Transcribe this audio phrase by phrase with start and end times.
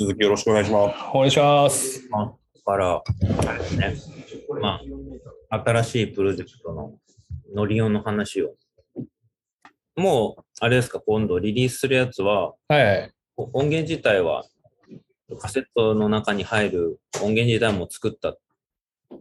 [0.00, 0.96] 続きよろしくお願いします。
[1.12, 2.08] お願いします。
[2.08, 2.32] まあ、だ
[2.64, 3.02] から、
[3.46, 3.94] あれですね、
[4.58, 4.80] ま
[5.50, 6.94] あ、新しいプロジェクトの
[7.54, 8.54] ノリオンの話を。
[9.96, 13.12] もう、あれですか、今度リリースするやつは、はいはい。
[13.36, 14.46] お音源自体は、
[15.38, 18.38] カセットの中に入る音源自体も作った。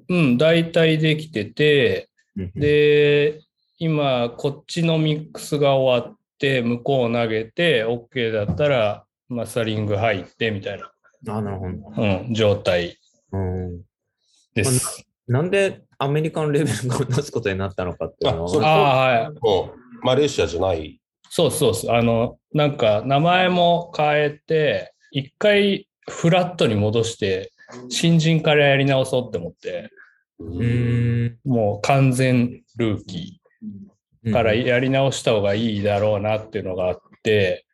[0.08, 2.08] うん、大体できてて、
[2.38, 3.42] で、で、
[3.80, 10.92] 今、こっちのミックスが終わって、向こう投げて、OK だったら、マスタリング入って、みたいな、
[11.34, 12.02] あ、なるほど。
[12.02, 12.98] うん、状態
[13.32, 13.82] うん、
[14.56, 15.06] です。
[15.28, 19.32] なんでアメリカのレベルを出すことになったのかっていうのあそれは、ああ、はい。
[19.40, 21.00] もう、マレーシアじゃない。
[21.30, 21.96] そうそうそう。
[21.96, 27.52] あの、なんか、名前も変えて、一回フラットに戻して、
[27.90, 29.90] 新人からやり直そうって思って、
[30.40, 31.38] うーん。
[31.46, 33.40] もう完全ルーキー。
[34.34, 37.66] からやり直した方がいいだろうなっていうのがあって、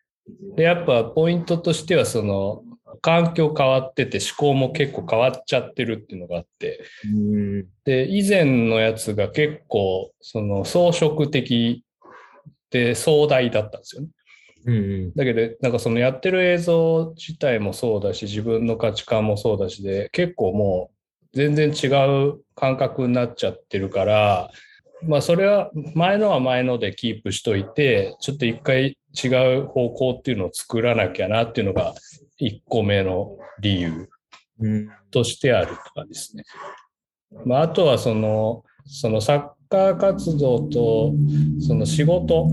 [0.55, 2.63] で、やっぱポイントとしてはその、
[3.01, 7.67] 環境変わってて思考も結構変わっちゃってるっていうのがあって、うん。
[7.83, 11.83] で、以前のやつが結構その装飾的
[12.71, 14.07] で壮大だったんですよね。
[14.65, 15.13] うん。
[15.13, 21.87] だけど、なんかそのやってる映像自体もそうだし、自分の価値観もそうだしで、結構もう全然違
[22.27, 24.49] う感覚になっちゃってるから、
[25.03, 31.93] まあそれは前のは前のでキープしといて、ちょっと一回違う方向っていうのを作らなきゃなっていうのが
[32.41, 34.09] 1個目の理由
[34.59, 34.89] うん。
[35.11, 36.43] としてあるとかですね。
[37.45, 41.13] まああとはその、そのサッカー活動と
[41.59, 42.47] その仕事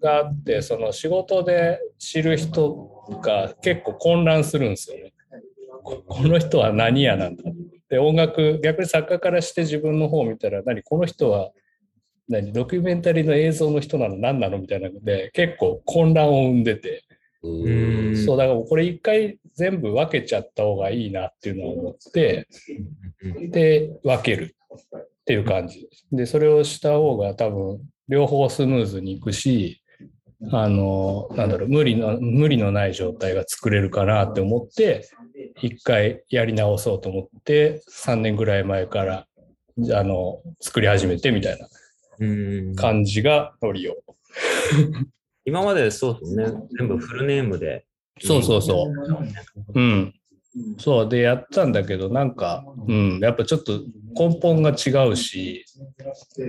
[0.00, 2.90] があって、その仕事で知る人
[3.22, 5.12] が結構混乱するんですよね。
[5.82, 7.44] ここの人は何やなんだ
[7.88, 11.50] で、音楽、逆に作家からして自分の方を見たら、何、この人は
[12.28, 14.16] 何、ドキュメンタリーの映像の人なの？
[14.16, 14.58] 何なの？
[14.58, 17.04] みたいなので、結構混乱を生んでて、
[17.42, 18.12] うん。
[18.12, 22.48] んそう、だからこれ一回全部分けちゃった方がいいなっていうのを思って、
[23.50, 24.56] で、分ける
[24.96, 25.88] っていう感じ。
[26.12, 29.82] で、それをした方が多分、両方スムーズにいくし、
[30.52, 35.08] あの、なんだろう、無理の、無理のない状態が作れるかなって思って、
[35.62, 39.26] 一回やり直そうと思って、3年ぐらい前から、
[39.94, 41.66] あの、作り始めてみたいな。
[41.66, 41.70] うん。
[42.76, 43.96] 感じがノリオ。
[45.44, 46.46] 今までそうですね、
[46.78, 47.86] 全部フルネームで。
[48.20, 48.90] そうそうそ
[49.74, 49.80] う。
[49.80, 50.14] うん。
[50.78, 53.80] そうでやったんだけど、なんか、うん、やっぱちょっと
[54.14, 55.64] 根本が違うし、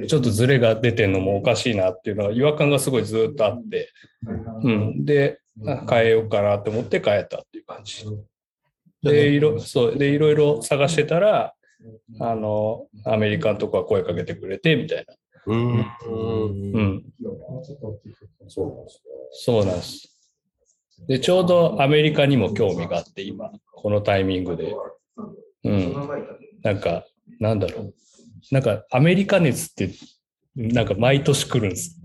[0.07, 3.89] ちょっとズレが出てるのもおかしいなっていうのは違和感がすごいずっとあって、
[4.63, 5.05] うん。
[5.05, 8.05] で、あ変えようかなと思って変えたっていう感じ。
[9.03, 11.53] で、いろ、そう、で、いろいろ探してたら、
[12.19, 15.13] あの、アメリカのとこは声かけてくれて、みたいな。
[15.47, 15.79] うん。
[15.79, 16.87] ううん。
[16.97, 17.03] ん。
[18.47, 20.17] そうなんですそうなんです。
[21.07, 24.75] で、ちょうどアメリカにも興味があって、今、このタイミングで。
[25.63, 26.09] うん。
[26.63, 27.05] なんか、
[27.39, 27.93] なんだろう。
[28.51, 29.89] なんか、アメリカ熱って、
[30.55, 32.01] なんか毎年来るんです。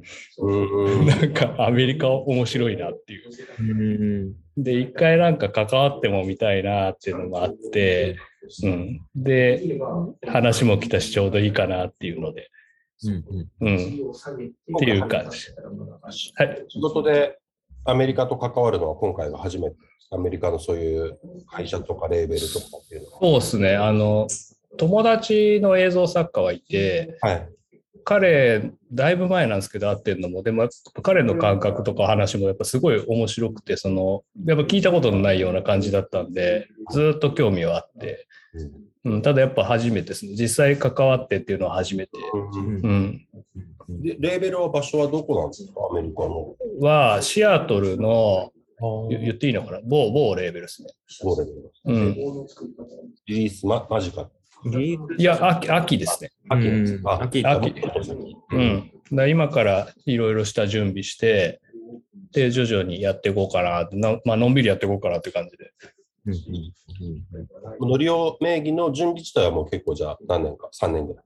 [1.07, 3.31] なんか、アメリカ面白いなっていう。
[3.61, 4.63] うん。
[4.63, 8.19] で、一回なんか関わってもみたいなっていうのもあって、
[8.63, 9.01] うん。
[9.17, 9.81] で、
[10.29, 12.51] 話も来たし、ちょうどいいかなっていうので、
[13.09, 13.49] うん。
[13.61, 13.77] うん。
[13.77, 13.79] っ
[14.79, 15.39] ていう感じ。
[16.37, 16.65] はい。
[16.69, 17.39] 仕事で
[17.85, 19.77] アメリカと関わるのは今回が初めて。
[20.13, 21.19] アメリカのそういう
[21.51, 23.19] 会社とかレーベルとかっていうのは。
[23.21, 23.77] そうですね。
[23.77, 24.29] あの、
[24.77, 27.49] 友達の映像作家はいて、はい。
[28.05, 30.69] 彼、だいぶ前なんですけど、会ってんのも、でも、
[31.03, 38.27] 彼の感覚とか話もやっぱすごい面白くて、その、やっぱ聞いたことのないような感じだったんで、ずっと興味はあって、
[39.05, 40.33] うん、ただやっぱ初めてですね。
[40.37, 42.13] 実際関わってっていうのは初めて。
[42.33, 43.27] うん。
[43.89, 45.73] でレーベルは場所はどこなんですか？
[45.91, 46.55] アメリカの。
[46.81, 48.53] は、シアトルの、
[49.11, 49.81] 言言っていいのかな？
[49.85, 50.91] 某、某レーベルですね。
[51.23, 52.15] どれレベルうん。
[53.27, 54.31] リリースま間近。
[54.67, 56.31] リいや、秋、秋ですね。
[56.49, 56.69] 秋
[57.45, 57.75] 秋
[58.53, 58.93] うん。
[59.12, 61.61] だ今からいろいろした準備して、
[62.32, 63.88] で、徐々にやっていこうかな
[64.25, 65.73] まあ、のんびりやっていこうかなって感じで。
[67.81, 71.25] ノリオ名義の準備自体はもう結構じゃあ何年か、3年ぐらい。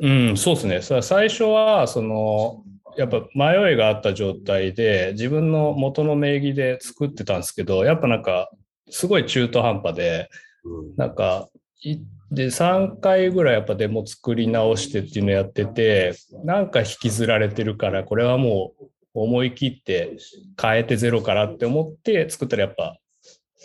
[0.00, 0.82] うん、そうですね。
[0.82, 2.64] さ最初は、その、
[2.96, 8.50] やっぱ迷いがあった状態で、自分の元の名義で作ってたんですけど、やっぱなんか、
[8.90, 10.30] すごい中途半端で、
[10.64, 11.48] うんなんか、
[11.82, 11.98] い
[12.30, 16.14] で、3回ぐらいやっぱデモ作り直してっていうのやってて、
[16.44, 20.16] なんか引きずられてるから、これはもう思い切って
[20.60, 22.98] 変えてゼロからって思って作ったらやっぱ、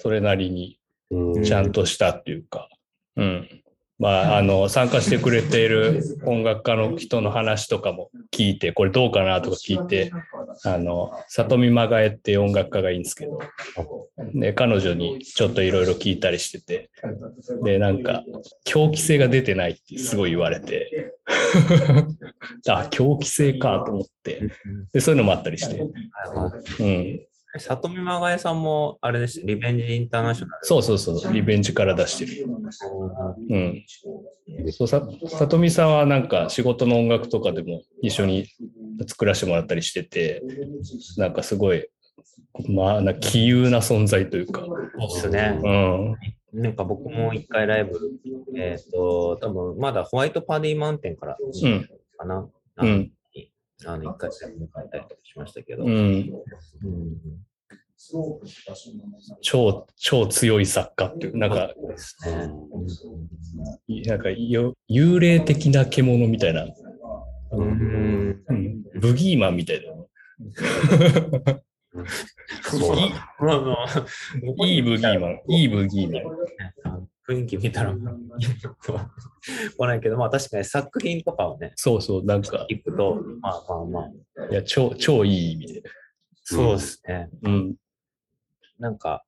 [0.04, 0.80] それなりに
[1.12, 1.44] うん。
[1.44, 2.68] ちゃんとしたっていうか、
[3.16, 3.64] うん。
[4.00, 10.12] まあ、あの、参加してくれている音楽家の人の話とかも聞いて、これどうかなとか聞いて、
[10.66, 13.40] あの、里見まがえって音楽家がいいんですけど、
[14.34, 16.90] で、彼女にちょっといろいろ聞いたりしてて、
[17.64, 18.24] で、なんか、
[18.66, 21.14] 狂気性が出てないってすごい言われて、
[22.68, 24.50] あ、狂気性かと思って、
[24.92, 25.88] で、そういうのもあったりして、
[26.80, 27.28] うん。
[27.60, 30.60] 里見まがえさんも、あれです、リベンジインターナショナル。
[30.64, 32.48] そうそうそう、リベンジから出してる。
[33.50, 33.86] うん。
[34.72, 38.48] そうさ里見さんはなんか仕事の音楽とかでも一緒に
[39.08, 40.44] 作らせてもらったりしてて、
[41.18, 41.88] なんかすごい、
[42.68, 45.60] まあ、な杞憂な存在というか、そうですね。
[45.64, 46.62] うん。
[46.62, 48.00] なんか僕も一回ライブ、
[48.56, 51.90] えっ、と、多分まだホワイトパディマウンテンからうん。
[52.18, 52.48] かな。
[52.78, 53.12] うん。
[53.86, 55.86] あの、一回戦迎えたりとかしましたけど。
[55.86, 55.92] うん。
[55.92, 57.18] うん
[59.42, 62.52] 超、超強い作家っていう、なんか、ですね。
[64.06, 66.66] なんかよ幽霊的な獣みたいな、
[67.52, 68.44] うん。
[68.48, 69.94] うん、ブギーマンみたいな。
[74.66, 76.20] いいブギーマン、いいブギーマ
[77.00, 77.08] ン。
[77.28, 85.84] 雰囲気見たら、来ないけど、まあ確かに作品とかをね、そうそう、なんか、聞くと、まあまあまあ、いや、超、超いい意味で。
[86.44, 87.30] そうですね。
[87.44, 87.76] うん。
[88.80, 89.24] なんか、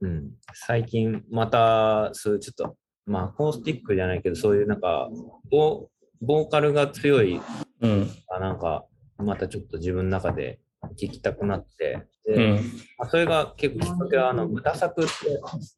[0.00, 2.76] うん、最近また、そういうちょっと、
[3.06, 5.08] まあ、アコースティックじゃないけど、そういうなんか、
[5.50, 5.88] ボ
[6.22, 7.40] ボーカルが強い、
[7.80, 8.10] うん。
[8.28, 8.86] あなんか、
[9.18, 12.54] またちょっと自分の中で聞きたくなって、でうん。
[12.98, 15.10] まあそれが結構きっかけは、あの、豚作って、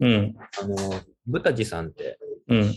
[0.01, 0.35] うん。
[0.61, 0.77] あの、
[1.27, 2.19] 豚地さんって、
[2.49, 2.75] うん。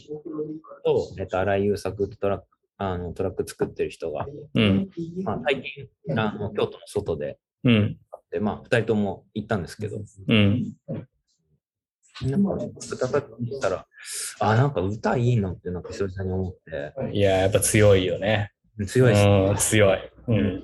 [0.83, 2.45] と、えっと、荒井優作ってトラック、
[2.77, 4.89] あの、トラック作ってる人が、うん。
[5.23, 5.87] まあ、最近、
[6.17, 7.97] あの、京都の外で、うん。
[8.31, 10.73] で、まあ、二人とも行ったんですけど、うん。
[12.21, 13.87] なんか、歌ったって言ったら、
[14.39, 18.51] あ、なんか歌いいのって、なんか久々に思って、いや、やっぱ強いよね。
[18.87, 19.47] 強いですね。
[19.49, 19.99] うん、強い。
[20.27, 20.63] うん。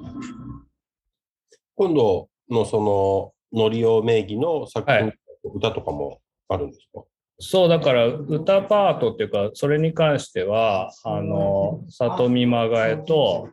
[1.82, 6.20] 今度のその、ノリオ名義の作品、はい歌とかも
[6.50, 7.04] あるんですか？
[7.40, 13.50] そう、だから歌パートっていうか、それに関しては、あの、里見まがえと、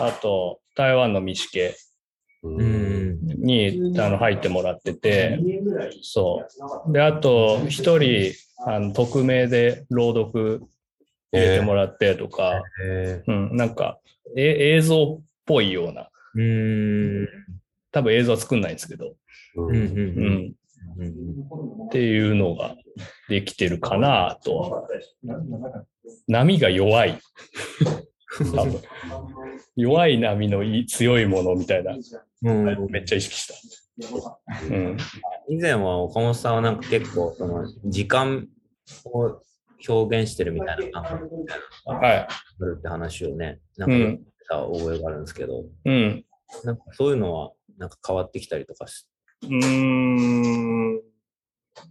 [0.00, 1.76] あと、台湾のミシケ
[2.42, 3.20] ううん。
[3.20, 5.38] にあの入ってもらってて、
[6.02, 6.42] そ
[6.88, 6.92] う。
[6.92, 8.32] で、あと、一人、
[8.66, 10.62] あの匿名で朗読
[11.32, 14.00] 入れてもらってとか、えうん、なんか、
[14.36, 17.28] え映像っぽいような、ー、うーん。
[17.92, 19.14] 多分映像は作んないんですけど、
[19.56, 19.78] うんうん。
[19.78, 19.84] うん。
[19.84, 21.84] ううん。
[21.84, 22.76] ん、っていうのが
[23.28, 24.88] できてるかなとは。
[26.26, 27.18] 波が弱い。
[28.54, 28.80] 多分
[29.76, 31.96] 弱い波のいい強いものみたいな、
[32.42, 34.38] うんめっちゃ意識した。
[34.70, 34.96] うん。
[35.48, 38.48] 以前は岡本さんはなんか結構、その、時間
[39.04, 39.42] を
[39.88, 42.16] 表現してるみたいな感覚みたいなのがはい。
[42.18, 42.28] あ
[42.60, 44.18] るって話をね、なん
[44.48, 46.24] か覚えがあるんですけど、うん。
[46.64, 49.06] なんかそういうのは、なんか変わってきたりとかし
[49.42, 51.00] うーん。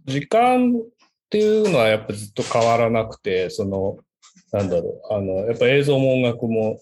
[0.06, 0.82] 時間っ
[1.30, 3.98] ていうのはやっぱずっと変わらなくて、その、
[4.52, 6.78] なんだろう、あの、やっぱ映像も音楽も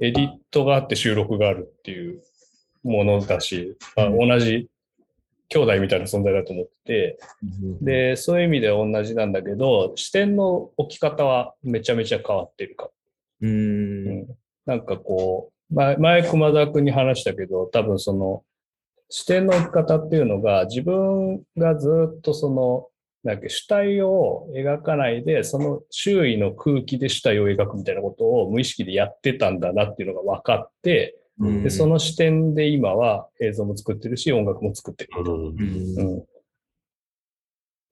[0.00, 2.22] エディットがあって収録があるっていう
[2.82, 4.68] ものだし、あ同じ
[5.48, 7.18] 兄弟みたいな存在だと思ってて、
[7.80, 12.90] で、そういう意味では同じなんだけど、視点の置き方はめちゃめちゃ変わってるかも
[13.42, 13.48] うー
[14.22, 14.26] ん。
[14.66, 18.42] なんかこう、前、前熊田君に話したけど、多分その、
[19.08, 22.86] 視点の置き方っていうのが、自分がずっとその、
[23.22, 35.10] なんか主体を描かないで、その周囲の空気で主体を描くみたいなことを無意識でやってたんだなっていうのが分かって、うんで、その視点で今は映像も作ってるし、音楽も作ってる。
[35.16, 36.24] うんうんうん。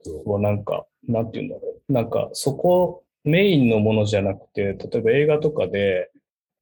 [0.02, 1.92] そうなんか、なんて言うんだろう。
[1.92, 6.10] なんか、そこ、メインのものじゃなくて、例えば映画とかで、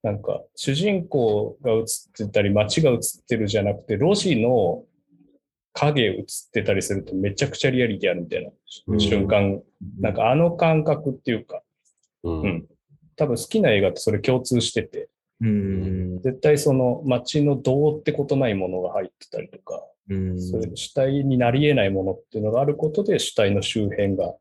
[0.03, 1.85] なんか、主人公が映っ
[2.17, 2.99] てたり、街が映っ
[3.29, 4.85] てるじゃなくて、路地の
[5.76, 8.50] 影映ってたりするとめちゃくちゃリアリティあるみたいな
[8.88, 9.00] うん。
[9.00, 9.62] 瞬間、
[10.00, 11.62] なんかあの感覚っていうか、
[12.23, 12.41] うん。
[12.43, 12.67] うん。
[13.17, 15.09] 多分好きな映画ってそれ共通してて、
[15.41, 16.21] うん。
[16.23, 20.41] 絶対その街のどうってことないものが入ってたりとか、うん。
[20.41, 24.35] そういう主体になり得ないものっていうのがあることで主体の周辺が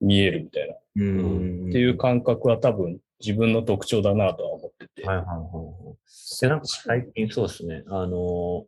[0.00, 1.68] 見えるみたいな、うん。
[1.70, 5.06] っていう感覚は多分自分の特徴だなとは思ってて。
[5.06, 6.40] はいはいはいはい。
[6.40, 8.66] で、なんか最近そうですね、あの、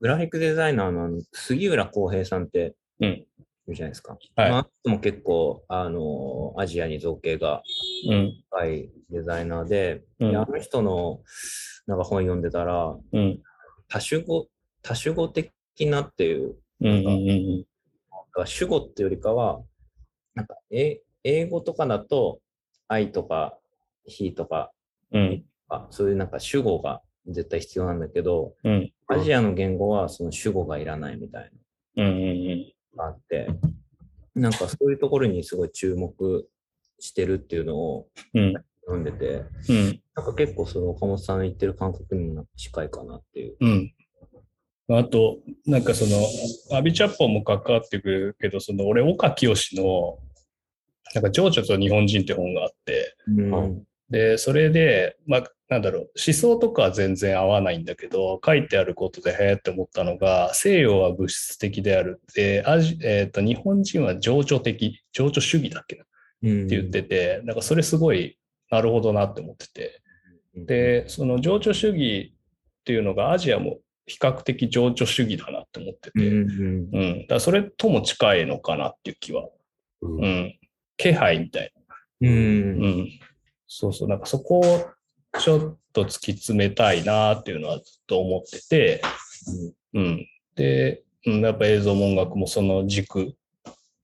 [0.00, 3.26] グラフィックデザイナーの杉浦浩平さんってうんい
[3.68, 4.16] るじゃないですか。
[4.36, 7.62] はいまあ、も結構、あの、アジアに造形が
[8.08, 8.32] うん。
[8.50, 11.20] 深いデザイナーで、うんであの人の
[11.86, 13.42] なんか本読んでたら、うん。
[13.88, 14.46] 多種語、
[14.82, 16.88] 多種語的なっていう、うん。
[16.88, 17.06] うん。
[17.06, 17.60] うん。
[17.60, 17.66] だ
[18.32, 19.60] から主語っていうよりかは、
[20.34, 22.40] なんか、え英語とかだと、
[22.88, 23.58] 愛とか、
[24.08, 24.72] he とか、
[25.12, 25.44] うん。
[25.68, 28.92] あそういうなんか主語が絶対必要なんだけど、うん。
[29.08, 31.50] アジアの言語はその主語がいらないみたい
[31.96, 33.48] うんうんがあって、
[34.34, 36.48] なんかそういうところにすごい注目
[36.98, 38.54] してるっていうのをうん。
[38.86, 40.00] 読んでて、うん。
[40.14, 43.56] なんか結構その岡本さんの言ってる感覚にも近いかなっていう。
[43.60, 43.92] うん。
[44.88, 50.18] あと、なんかその、アビチャッポンも関わってくるけど、その、俺、岡清の、
[51.12, 66.04] なんか、情緒と日本人って本があって、うんで、それで、まあ、なんだろう、思想とかは全然合わないんだけど、書いてあることで、へえって思ったのが、西洋は物質的であるって、アジえっ、と、日本人は情緒的、情緒主義だっけな？
[66.44, 68.38] うんって言ってて、なんかそれすごい、
[68.70, 70.02] なるほどなって思ってて、
[70.54, 72.34] で、その情緒主義
[72.80, 76.88] っていうのがアジアも比較的情緒主義だなって思ってて、うんうん。
[76.92, 79.48] うんだそれとも近いのかなっていう気は。
[80.00, 80.58] うんうん。
[80.96, 81.72] 気配みたい
[82.20, 82.86] うんな。
[82.86, 83.08] うん。
[83.66, 84.08] そうそう。
[84.08, 84.86] なんかそこを
[85.38, 89.02] ちょっと突き詰めたいなっていうのはずっと思ってて、
[89.94, 90.26] うん。
[90.54, 93.34] で、うん、やっぱ映像も音楽もその軸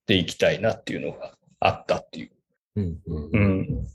[0.07, 2.31] でいきたいなっていうのがあったっていう。
[2.77, 3.87] うんうんうん。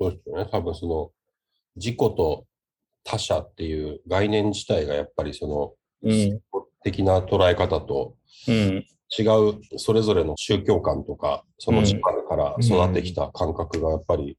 [0.00, 0.48] そうですよね。
[0.50, 1.10] 多分その、
[1.76, 2.46] 自己と
[3.04, 6.40] 他者っていう概念自体がやっぱりその、うん。
[6.84, 8.14] 的な捉え方と
[8.46, 8.86] うん。
[9.16, 14.38] 違うそれぞれの宗教観とか、その時間から育ってきた感覚がやっぱり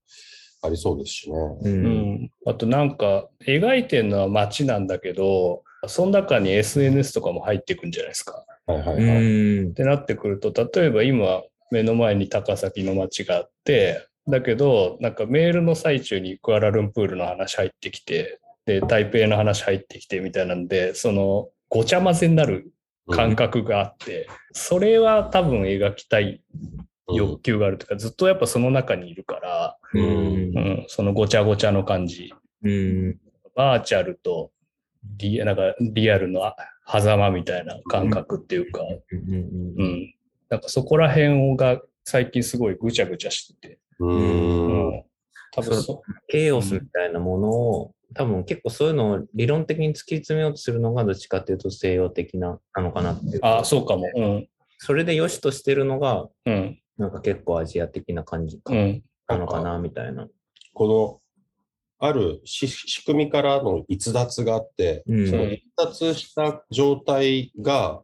[0.61, 1.37] ありそうですしね。
[1.37, 2.31] ううんん。
[2.45, 8.45] あとなんか、描いてるのは街なんだけど、その中に SNS とかも入ってくんじゃないですか。
[8.65, 9.23] はいはいはい。
[9.23, 22.71] うんってなってくると、例えば今、目の前に高崎の街があって、だけど、なんかメールの最中にクアラルンプールの話入ってきて、で、台北の話入ってきてみたいなんで、その、ごちゃ混ぜになる
[23.09, 26.41] 感覚があって、それは多分描きたい
[27.13, 30.05] 欲求があるというか、ずっとやっぱその中にいるから、うんう
[30.59, 32.33] ん、そのごちゃごちゃの感じ。
[32.63, 33.17] うん
[33.55, 34.51] バーチャルと
[35.17, 36.41] リなんかリアルの
[36.87, 39.33] 狭間みたいな感覚っていうか、うん
[39.77, 40.15] うん。
[40.49, 43.79] なんかそこら辺が最近すごいぐちゃぐちゃしてて。
[43.99, 44.05] う。
[44.05, 45.03] うんん。
[45.51, 53.39] 多分そそケイオスみたいなものを、多分結構そういうのを理論的に突き詰めようとするのがどっちかっていうと西洋的ななのかなっていう。
[53.43, 54.09] あ、そうかも。
[54.15, 54.49] うん。
[54.79, 56.79] それで良しとしてるのが、うん。
[56.97, 59.03] なんか結構アジア的な感じうん。
[59.27, 60.27] なのかなみたいな。
[60.73, 61.21] この、
[62.01, 68.01] あるし仕組みからの逸脱があって、うんその逸脱した状態が、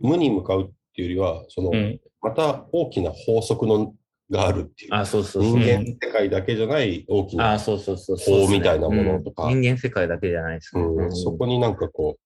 [0.00, 2.00] 無に向かうっていうよりは、その、うん。
[2.20, 3.94] また大きな法則の
[4.32, 4.94] があるっていう。
[4.94, 5.60] あ、そうそう人そう。
[5.60, 8.46] 間世界だけじゃない大きあ、な、そうそうそうそう。
[8.46, 10.82] 法みたいなものとかうん人間世界だけじゃないですね。
[10.82, 12.16] うんそこになんかこ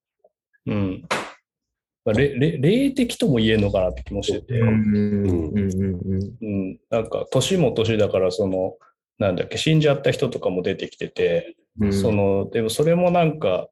[0.67, 1.05] うん。
[2.05, 4.59] まあれれ霊的とも言えるのかなって気もしてて。
[4.61, 6.79] うんうんうんうんうん。
[6.89, 8.77] なんか、年も年だから、その、
[9.19, 11.93] なんだっけ、死んじゃった人とかも出てきてて、うん。
[11.93, 13.69] その、でもそれもなんか、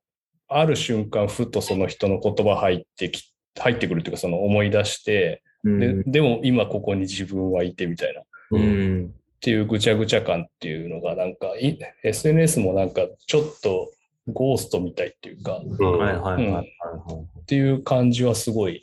[0.49, 8.21] ある瞬間、ふとその人の言葉入ってき、入ってくるっていうか、その思い出して、うん、ででも今ここに自分はいてみたいな。
[8.21, 9.15] っう、うん。
[9.41, 13.91] ていうぐちゃぐちゃ感っていうのが、なんかい、SNS もなんかちょっと
[14.29, 16.67] ゴーストみたいっていうか、っうんはいはいはいはい。
[17.47, 18.83] ていう感じはすごい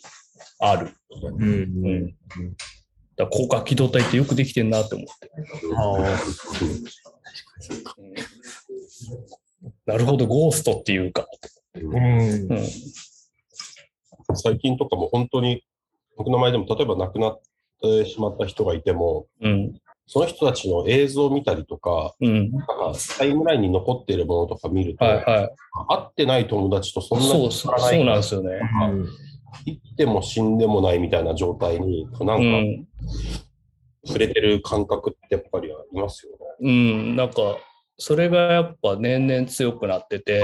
[0.60, 0.92] ある。
[1.40, 2.08] うんうんうん。
[3.16, 5.32] だから高架機動隊ってよくできてんなって思って。
[5.76, 6.06] あうん
[9.86, 11.28] なるほど、ゴーストっていうか。
[11.76, 12.68] ーうんうん。
[14.36, 15.64] 最近とかも本当に、
[16.18, 17.42] 僕の前でも例えば亡くなっ
[17.82, 19.74] てしまった人がいても、うん。
[20.08, 22.52] その人たちの映像を見たりとか、うん。
[22.52, 25.26] なんかタイムラインに残っているものとか見ると、はいはい。
[25.26, 28.60] 会ってない友達とそんなにそうそうなんですよね。
[28.90, 29.08] うん
[29.66, 32.88] 生きても死んでもないみたいな状態に、なかうんん。
[34.06, 36.38] 触れてる感覚ってやっぱりありますよね。
[36.62, 37.16] うん。
[37.18, 37.58] なんか、
[37.98, 40.42] それがやっぱ年々強くなってて、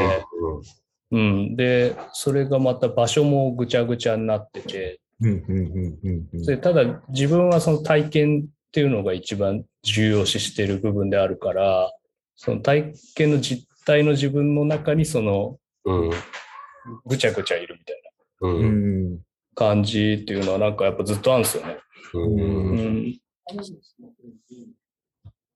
[1.11, 1.55] うん。
[1.55, 11.91] で、それがまた場所もぐちゃぐちゃになってて、うんうんうんうんでただ自分はその体験っていうのが一番重要視している部分であるから、
[12.35, 16.11] その体験の実態の自分の中にそのうん。
[17.05, 18.01] ぐちゃぐちゃいるみたい
[18.41, 18.51] なう。
[18.53, 19.19] うんん
[19.55, 21.77] 感じっていうのはなんかやっぱずっとあるんですよね。
[22.13, 22.21] うん。
[22.21, 22.97] ううん。
[23.07, 23.19] ん。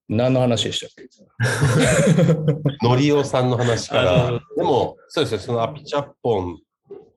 [0.08, 0.90] 何の話でしたっ
[2.80, 2.86] け？
[2.86, 6.60] のりおさんの話かあらの、でも、そうですね、そのアピチャッポン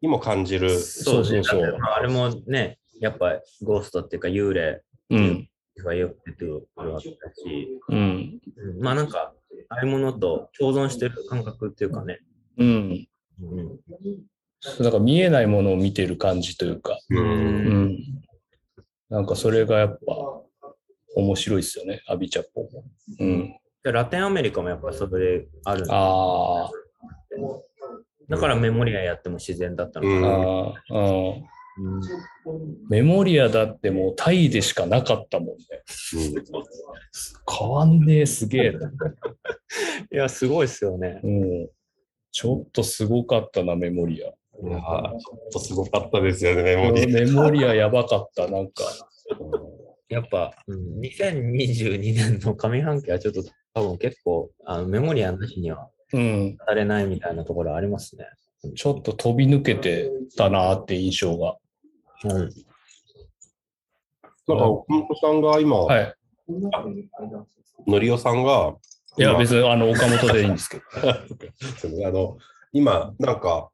[0.06, 0.80] にも感じる。
[0.80, 5.50] そうそうそうあれもね、やっぱゴーストっていうか幽霊うん。
[5.84, 8.40] がよく出てくるわけだし、うん。
[8.58, 9.34] うんまあなんか、
[9.70, 12.20] ああいうものと共存してる感覚っていうかね。
[12.58, 13.08] うん。
[13.42, 13.80] うん
[14.80, 17.16] だから見えないものを見てる感じというか、う。
[17.16, 17.98] うんん。
[19.10, 20.16] なんかそれがやっぱ
[21.16, 22.84] 面白いですよね、アビチャッポンも。
[23.20, 23.56] うん。
[23.84, 26.72] でラテンアメリカもやっぱそれあるああ、
[28.30, 30.28] だからメモリアやっても自然だったのかな。
[30.30, 30.34] あ
[30.72, 31.02] あ、
[31.80, 31.96] うん。
[31.96, 32.02] うん
[32.90, 35.64] メモリアだってもうタイでしかなかったもんね。
[37.50, 38.90] 変わんねえ、すげえな。
[40.12, 41.20] いや、すごいですよね。
[41.24, 41.70] うん。
[42.32, 44.30] ちょっとすごかったな、メモリア。
[44.30, 47.14] うんいやーちょっとすごかったですよね、メモリー。
[47.14, 48.84] メモリアやばかった、なんか。
[50.08, 56.58] やっぱ、うん、2022年の上半期はちょっと多分結構あのメモリアなしにはうん。
[56.66, 58.26] されないみたいなところありますね。
[58.76, 61.58] ちょっと飛び抜けてたなって印象が。
[62.24, 62.32] うん。
[64.48, 66.16] なんか、岡本さんが今、はい。
[67.88, 68.76] のりおさんが、
[69.18, 70.84] いや、今別にあの、岡本でいいんですけど。
[72.08, 72.38] あの
[72.72, 73.70] 今、なんか、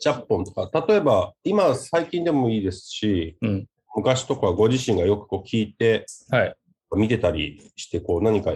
[0.00, 6.56] チャッポンとか、例えば、今、最近でもいいですし、うん昔とかご自身がよくこう聞いて、はい。
[6.94, 8.54] 見てたりして、こう何か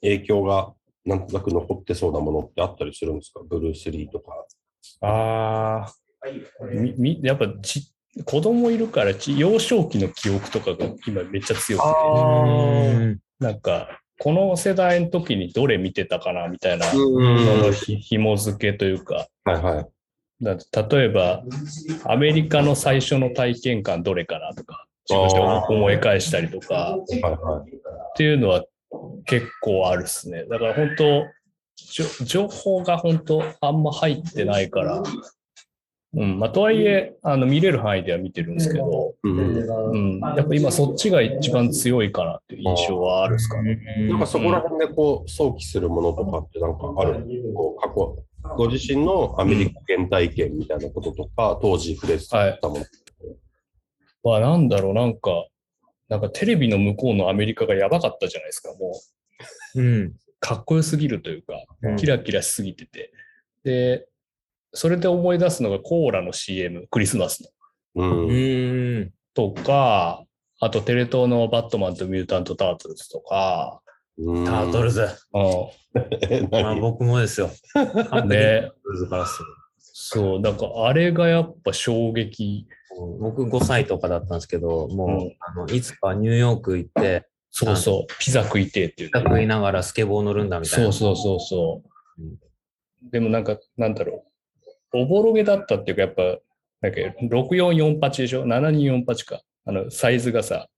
[0.00, 3.40] 影響がなんとなく残ってそうなものってあったりするんですか？
[3.48, 4.32] ブルース・リーとか。
[5.00, 5.92] ああ。
[6.72, 7.92] み、み、やっぱち、
[8.24, 11.90] 子供いるからち、幼少期の記憶とかが今めっちゃ強くて、
[12.98, 19.86] うんなんか、この世代の時にどれ見てたかなみたいなうんの紐付けというか、はいはい。
[20.42, 20.56] だ
[20.88, 21.42] 例えば、
[22.04, 25.40] アメリカの最初の体験感どれかなとか、自分で
[25.74, 27.70] 思い返したりとか、はいはい。
[27.70, 27.72] っ
[28.16, 28.64] ていうのは
[29.24, 30.44] 結構あるっすね。
[30.44, 31.24] だから本当、
[31.76, 35.02] じょ情報が本当あんま入ってないから、
[36.12, 39.38] うん、まあ、とはいえ、あの、見れる範囲では見てるんですけど、うん。
[39.38, 43.80] うん、やっぱ今そっちが一番強いかなっていう印象はあるっすかね。
[44.08, 47.24] なんかそこら辺でこう想起するものとかってなんかある？
[47.54, 48.16] こう過去、
[48.56, 52.84] ご自身のアメリカ原体験みたいなこととか、当時触れてたもの。
[54.24, 55.46] まあ、なんだろう、なんか、
[56.10, 59.00] なんかテレビの向こうのアメリカがやばかったじゃないですか、も
[59.76, 59.80] う。
[59.80, 60.12] うん。
[60.40, 63.12] かっこよすぎるというか、うんキラキラしすぎてて。
[63.62, 64.08] で、
[64.72, 67.44] それで思い出すのがコーラの CM、クリスマス
[67.94, 68.04] の。
[68.04, 68.28] うん。
[68.28, 69.12] うん。
[69.34, 70.24] とか、
[70.58, 73.80] あとテレ東のバットマンとミュータント・タートルズとか、
[74.18, 75.02] うんタートルズ。
[75.02, 75.08] う
[76.22, 77.50] えまあ何僕もですよ。
[78.24, 79.46] ん、で、ズからする。
[79.78, 82.66] そう、なんかあれがやっぱ衝撃。
[83.20, 89.10] 僕5歳とかだったんですけど、もう、うんあのいつかニューヨーク行って、そうそう、ピザ食いてえっていう。
[89.14, 90.92] 食いながらスケボー乗るんだみたいな。
[90.92, 91.82] そうそうそうそ
[92.18, 93.10] う。
[93.10, 94.24] でもなんか、なんだろ
[94.92, 94.98] う。
[95.02, 96.22] おぼろげだったっていうか、やっぱ、
[96.80, 97.00] なんか
[97.36, 99.40] 6448でしょ ?7248 か。
[99.66, 100.68] あの、サイズがさ、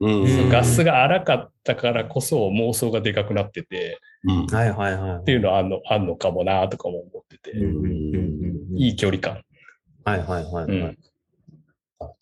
[0.00, 5.16] うんうんガスが荒かったからこそ妄想がでかくなってて、うんはいはいはい。
[5.22, 8.14] っていうのはあんのあんのかもなとかも思ってて、うんうんうん
[8.72, 9.42] うんいい距離感。
[10.04, 10.64] はいはいはいはい。
[10.66, 10.98] うん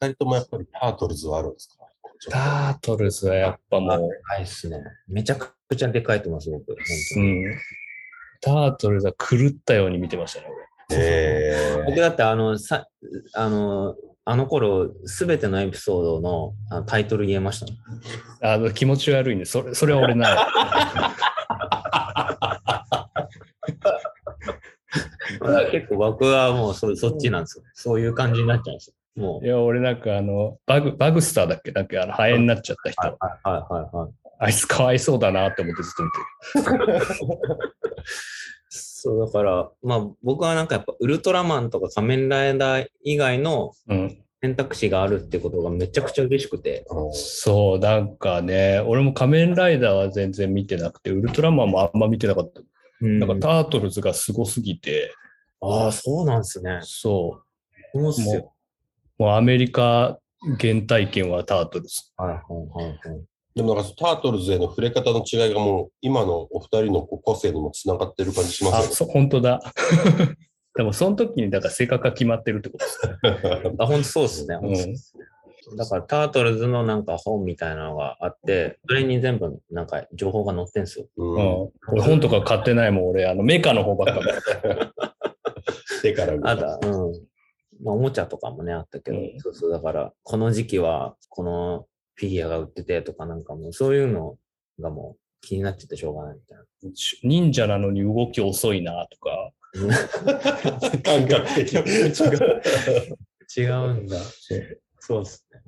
[0.01, 1.77] 二人ともやっぱりタートルズはあるんですか？
[2.31, 3.99] タートルズはやっぱもう、は
[4.41, 4.79] いっすね。
[5.07, 6.75] めちゃくちゃでかいと思います、僕。
[7.21, 7.45] うん。
[8.41, 10.47] タートルズは狂ったように見てましたね、
[10.93, 12.87] え僕だってあの、さ、
[13.35, 17.73] あの、あの頃、すべてのエピソードのあのタイトル言えましたね。
[18.41, 18.51] 俺。
[18.53, 20.39] あの、気持ち悪いんで、それ、それは俺ない。
[25.71, 27.65] 結構僕はもうそそっちなんですよ。
[27.75, 28.95] そういう感じになっちゃうんですよ。
[29.17, 31.73] もいや、俺なんかあの、バグ、バグスターだっけ？
[31.73, 32.93] なんかあの、ハエになっちゃったう。
[32.93, 33.03] 人。
[33.03, 34.13] はいはいはいはい。
[34.39, 36.11] あいつかわいそうだなって思ってずっと見
[36.65, 37.07] てる。
[38.69, 44.23] そうだから、まあ僕はなんかやっぱウルトラマンとか仮面ライダー以外のうん。
[44.43, 46.85] 選択肢があるってことがめちゃくちゃ嬉しくて。
[47.13, 52.61] そう、なんかね、俺も仮面ライダーは全然見てなくて、ウルトラマンもあんま見てなかった。
[53.01, 55.11] うんなんかタートルズがすごすぎて、
[55.63, 56.81] ああ、そうなんですね。
[56.83, 57.41] そ
[57.95, 58.53] そうっすよ。
[59.19, 60.19] う、もうアメリカ
[60.61, 62.03] 原体験はタートルズ。
[62.17, 62.43] はいはい
[62.75, 63.25] はいはい。
[63.55, 69.61] でもなんかタートルズへの触れ方の違いがもう今のお二人のこう個性にもつながってる感じしまあ、すそう、本当だ。
[70.77, 73.61] でもその時にだから性格が決まってるってことですね。
[73.63, 73.77] よね。
[73.79, 74.59] あ、本当そうですね。
[74.63, 75.77] うん。
[75.77, 81.07] だからタートルズのなんか本みたいなのがあって、それに全部なんか情報が載ってんすよ。
[81.17, 81.71] うんうん。
[81.93, 84.93] 俺本とか買ってないもん、俺、あの、メカの方ばっかだ。
[86.03, 87.13] 手からあだ、うん。
[87.83, 94.37] まあ、おもちゃとかもね、あったけど、うんそうそう、だから、この時期は、このフィギュアが売っててとかなんかもう、そういうの
[94.81, 96.65] がもう気になっててしょうがないみたいな。
[97.23, 99.53] 忍者なのに動き遅いなとか。
[101.05, 101.75] 感覚的。
[101.75, 101.87] 違う。
[103.57, 104.17] 違うんだ。
[105.01, 105.63] そうですね。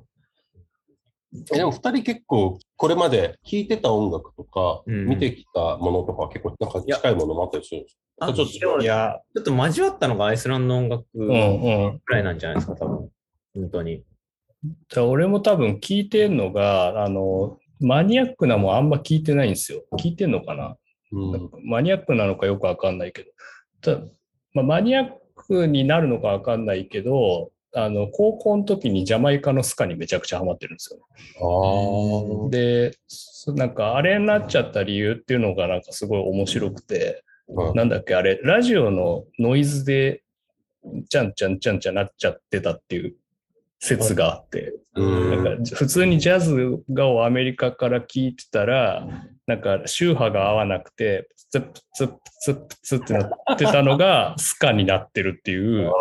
[1.31, 8.27] でも二人結構これまで聴いてた音楽とか、うん見てきたものとか結構なんか近いものもあったりするんですか？
[8.27, 12.01] あちょっといや、ちょっと交わったのがアイスランドの音楽うんぐうん。
[12.07, 13.09] らいなんじゃないですか、多分。
[13.53, 14.03] 本当に。
[14.87, 19.83] じゃあ俺も多分聞いてんのが、あの、マニアックなもんあんま聞いてないんですよ。
[19.97, 20.77] 聞いてんのかな、
[21.11, 23.31] うんマニアックなのかよくわかんないけど。
[23.81, 24.01] た
[24.53, 30.99] まあ、マニアックになるのかわかんないけど、あの、高校の時にジャマイカのスカにめちゃくちゃハマってるんですよ。
[31.41, 32.49] ああ。
[32.49, 40.21] で、そなんかあれになっちゃった理由っていうのがなんかすごい面白くて、はいなんだっけ、あれ、ラジオのノイズで、
[41.09, 43.15] ちゃんちゃんちゃんちゃんなっちゃってたっていう
[43.79, 49.07] 説があって、うんなんか普通にジャズがをアメリカから聞いてたら、
[49.47, 55.91] なんか周波が合わなくて、ツップツップツップツッってなってたのがスカになってるっていう、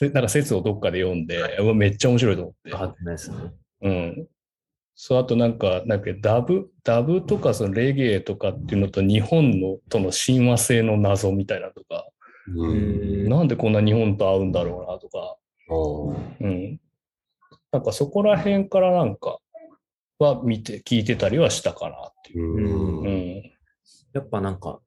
[0.00, 2.80] なんか説をどっかで読んで、うわめっちゃ面白いと思ってあ、。
[2.80, 3.36] わかんないですね。
[3.82, 4.28] うん。
[4.96, 12.06] そう、あとなんか、なんかダブ、ダブとかそのレゲエとかっていうのと日本のとの親和性の謎みたいなとか、
[12.48, 13.28] うん。
[13.28, 15.36] なんでこんな日本と合うんだろうなとか、
[16.40, 16.80] うん。
[17.72, 19.38] なんかそこら辺からなんか
[20.18, 22.44] は見て、聞いてたりはしたかなっていう。
[22.44, 23.42] うんうん。
[24.12, 24.80] やっぱなんか、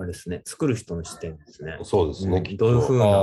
[0.00, 1.76] あれですね、作る人の視点ですね。
[1.82, 2.38] そうですね。
[2.38, 3.20] うんきっとどういうふうな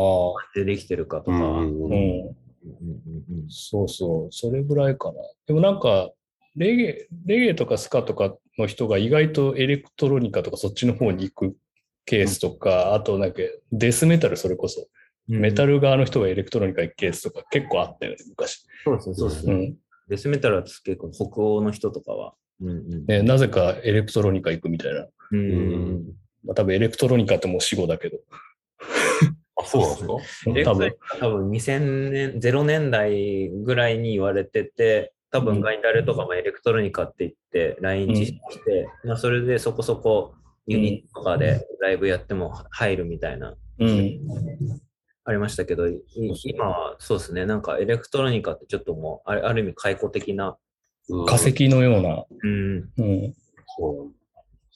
[0.53, 1.38] でできてるかとか。
[1.38, 1.61] うんうんうん。
[1.61, 5.13] うんうんそうそう、それぐらいかな。
[5.47, 6.11] でもなんか、
[6.57, 11.57] レゲエ、レゲエとかスカとかの人が意外とエレクトロニカとかそっちの方に行く
[12.05, 13.39] ケースとか、あとなんか
[13.71, 18.65] デスメタルそれこそ、うんメタル側の人がエレクトロニカ行くケースとか結構あったよね、昔。
[18.83, 19.53] そうですね、そうですね。
[19.53, 19.77] うん。
[20.09, 22.35] デスメタルは結構北欧の人とかは。
[22.61, 25.07] うんうんね、なぜかエレクトロニカ行くみたいな。
[25.31, 28.17] うんうんまあ多分エレクトロニカってもう死語だけど。
[29.58, 30.71] あ、そうなんですか？
[30.71, 30.95] 多分。
[31.19, 35.45] 多分2000年、0年代ぐらいに言われてて、多うん。
[35.45, 38.34] 分ガイダルとかもエレクトロニカって言って来日し
[38.65, 40.34] て、まあそれでそこそこ
[40.67, 44.19] ユニットとかでライブやっても入るみたいな、うん。
[45.23, 46.01] ありましたけど、い
[46.43, 50.58] 今はそうですね、なんかエレクトロニカってちょっともう、あるある意味懐古的な、
[51.10, 51.25] うん。
[51.25, 52.25] 化石のような。
[52.43, 53.34] うん、うん。
[53.77, 54.13] そう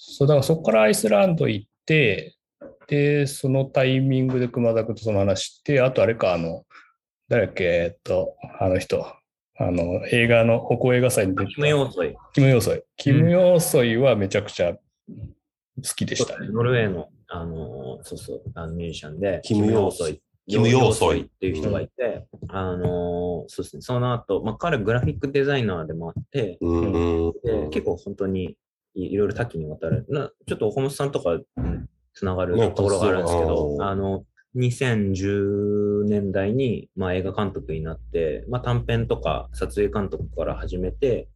[0.01, 2.37] そう、だからそこからアイスランド行って、
[2.87, 6.63] で、そのタイミングで熊田君とその話して、あとあれか、あの、
[7.27, 12.83] 誰だっけ、えっと、あの人、あの、映画の、北欧映画祭に出てキム・ヨーソイ、キム・ヨーソイ。
[12.95, 14.79] キム・ヨーソイはめちゃくちゃ好
[15.97, 16.47] きでしたね。
[16.47, 20.13] ノルウェーの、あの、そうそう、あのミュージシャンで、キムヨーソイ。
[20.13, 20.21] イ。
[20.47, 21.23] キムヨーソイ。
[21.23, 27.33] っていう人がいて、あの、そうですね、その後、まあ、彼グラフィックデザイナーでもあって、うんうん。
[27.43, 28.55] で結構本当に
[28.93, 30.05] いいろいろ多岐にわたる。
[30.09, 31.39] なちょっと岡本さんとか
[32.13, 34.25] つながるねところがあるんですけど、あの、
[34.55, 41.29] 2010年代に、まあ、映画監督になって、まあ、短編とか撮影監督から始めて、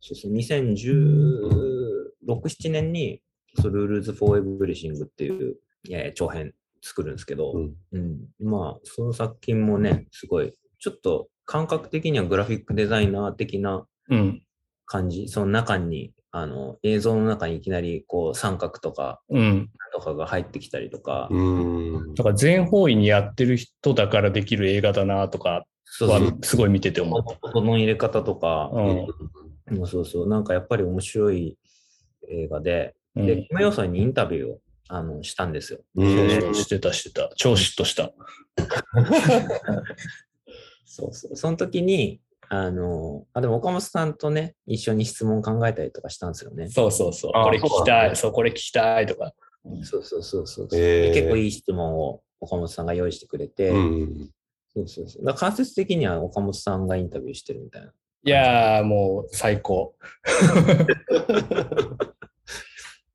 [0.00, 3.22] そうそう2016、7年に、
[3.60, 5.56] そう Rules for Everything っていう、
[5.90, 14.42] えー長編作るんですけど、うんうん、まあ、その作品もね、すごい、ちょっと感覚的にはグラフィックデザイナー的なうん。
[14.88, 19.70] 感じ、その中に、あの、映像の中にいきなり、こう、三角とか、うん。
[19.92, 26.04] とかが入ってきたりとか、うんだから全方位にやってる人だからできる映画だなとかす
[26.56, 27.24] ごい見てて思う。
[27.42, 29.06] 音の入れ方とか、うん。
[29.70, 31.58] うんそうそう、なんかやっぱり面白い
[32.30, 35.80] 映画で、で、うんキム・ヨーソンにインタビューをあのしたんですよ。
[35.96, 37.30] うんしてたしてた。
[37.36, 38.12] 超嫉妬した。
[40.84, 41.36] そうそう。
[41.36, 46.68] その時に、あの、あ、でも岡本さんとね、一緒に質問考えたりとかしたんですよね。
[46.70, 47.32] そうそうそう。
[47.34, 48.16] あこれ聞きたい。
[48.16, 49.34] そう、これ聞きたいとか。
[49.82, 50.68] そうそうそうそう。
[50.72, 54.30] へーで結構いい質問を岡本さんが用意してくれて、うん
[54.74, 55.24] そうそうそう。
[55.24, 57.92] だから間接的には岡本さんがインタビューしてるみたいな。
[58.24, 59.94] いやー、もう最高。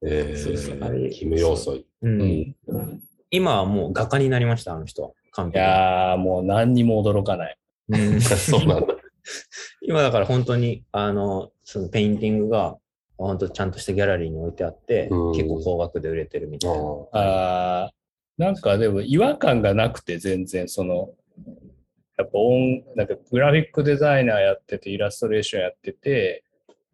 [0.05, 1.79] えそうそうあれー、キム・ヨーソイ。
[2.01, 3.01] うんうん。
[3.31, 5.11] 今はもう画家になりました、あの人は。
[5.31, 5.51] 完い。
[5.53, 7.57] やー、もう何にも驚かない。
[7.89, 8.95] うん そうなんだ。
[9.81, 12.77] 今だから本当に、あの、そのペインティングが、
[13.17, 15.31] 本当ちゃんとしたギャラリーに置いてあって、うん。
[15.33, 16.83] 結構高額で売れてるみたいな。
[17.11, 18.03] あー。
[18.37, 21.13] なんかでも違和感がなくて全然その、
[22.17, 26.43] やっぱ音、なんかグラフィックデザイナーやってて、イラストレーションやってて、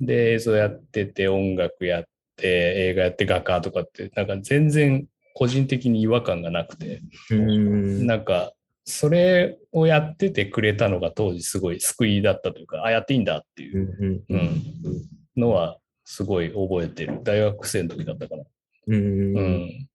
[0.01, 2.03] で、映像やってて、音楽やっ
[2.35, 8.07] て、映画やって、画家とかって、なんか全然個人的に違和感がなくて、うん。
[8.07, 8.53] なんか、
[8.89, 14.45] それをやっててくれたのが当時すごい救いだったというか、あ、やっていいんだっていううんうん
[14.85, 17.19] うんのはすごい覚えてる。
[17.23, 18.43] 大学生の時だったかな。
[18.87, 19.87] うんうん。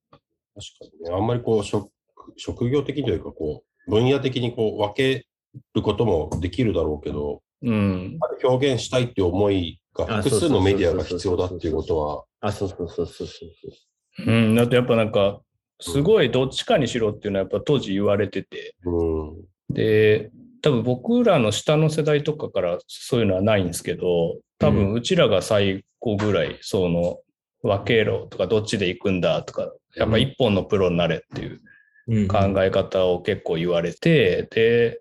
[0.54, 1.90] 確かにね、あんまりこう職、
[2.36, 5.26] 職業的というか、こう、分野的にこう分け
[5.74, 8.18] ることもできるだろうけど、うん。
[8.44, 14.24] 表現したいっていう思いがあ複数のメディアが必要だっていうことは、あ、そうそうそうそうそう。
[14.24, 15.40] うん、だってやっぱなんか、
[15.86, 19.34] すごいどっちかにしろっていうのはやっぱ当時言われてて、うん、
[19.68, 20.30] で、
[20.62, 27.18] 多分僕らの下の世代とかからそういうのはないんですけど、多分うちらが最後ぐらい、その、
[27.62, 35.00] 分けろとかどっちで行くんだとか、やっぱ一本のプロになれっていう考え方を結構言われて、で、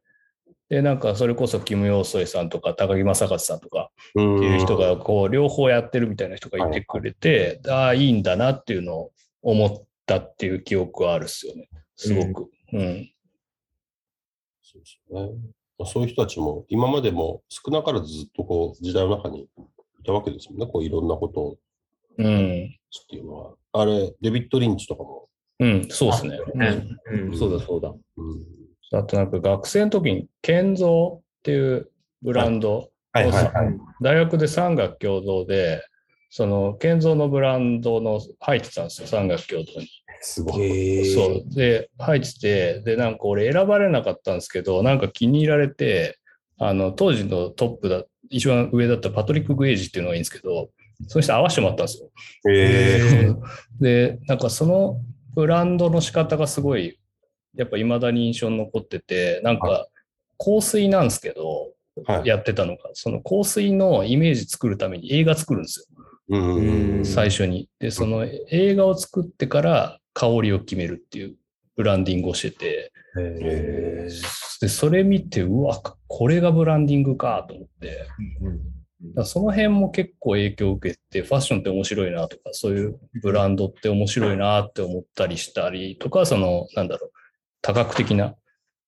[0.69, 11.69] で、なんかそれこそキム・ヨーソイさんとか高木正和さんとかっていう人がこう両方やってるみたいな人がいてくれて、ああ、いいんだなっていうのを思ったっていう記憶はあるっすよね。
[11.95, 12.49] すごく。
[12.73, 13.09] うん。
[14.61, 15.31] そうですよね。
[15.77, 19.47] まあそういう人たちも今までも少なからずずっとこう時代の中にい
[20.05, 20.67] たわけですもんね。
[20.67, 21.57] こういろんなことを
[22.17, 22.25] うん。
[22.25, 23.53] っていうのは。
[23.73, 25.29] あれ、デビッド・リンチとかも。
[25.59, 26.37] うん、そうですね。
[26.55, 27.89] ねうん、そうだそうだ。
[27.89, 31.89] うん、あとなんか学生の時に、健三っていう
[32.21, 33.77] ブランド、はいはいはい。
[34.01, 35.83] 大学で産学共同で、
[36.35, 39.87] その健三のブランドの入ってたんですよ、産学共同に。
[40.19, 41.13] すごい。
[41.13, 41.55] そう。
[41.55, 46.17] で、入ってて、で、なんか俺選ばれなかったんですけど、なんか気に入られて、
[46.57, 50.71] あの、当時のトップだ、一番上だったパトリック・グエイジっていうのがいいんですけど、
[51.07, 52.09] その人合わせてもらったんですよ。
[52.49, 53.29] え
[53.79, 55.01] で、なんかその
[55.35, 56.97] ブランドの仕方がすごい、
[57.55, 59.87] やっぱ未だに印象に残ってて、なんか
[60.39, 62.27] 香水なんですけど、ー、はい。
[62.27, 65.85] やってたのが、その香水のイメージ作るために映画作るんですよ、
[67.03, 67.69] 最初に。
[67.79, 71.35] で、その映画を作ってから香りを決めるっていう
[71.75, 74.07] ブランディングをしてて、へ
[74.61, 78.07] で、それ見て、うわ、これがブランディングかと思って、
[79.15, 87.11] だその辺も結構影響を受けて、ファッションって面白いなとか、そういうブランドって面白いなって思ったりしたりとか、その、なんだろう、
[87.61, 88.35] 多角的な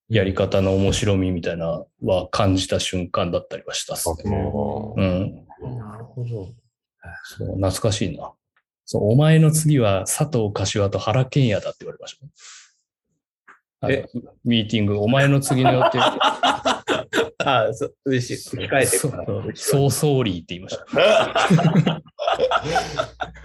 [0.10, 4.52] やり方の面白みみたいなは感じた瞬間だったりはしたっすね。
[4.98, 5.46] うん。
[5.78, 6.50] なるほど。
[7.24, 8.34] そう、懐かしいな。
[8.86, 12.18] そう、お前の次は佐藤柏と原健也だって言われまし
[13.82, 13.90] た。
[13.90, 14.06] え？
[14.44, 16.00] ミーティング、お前の次の予定。
[16.00, 16.84] あ
[17.70, 18.58] あ、そう、嬉しい。
[18.58, 19.10] 控えてそ。
[19.10, 19.14] う、
[19.54, 22.02] そう、ソーリーって言いました。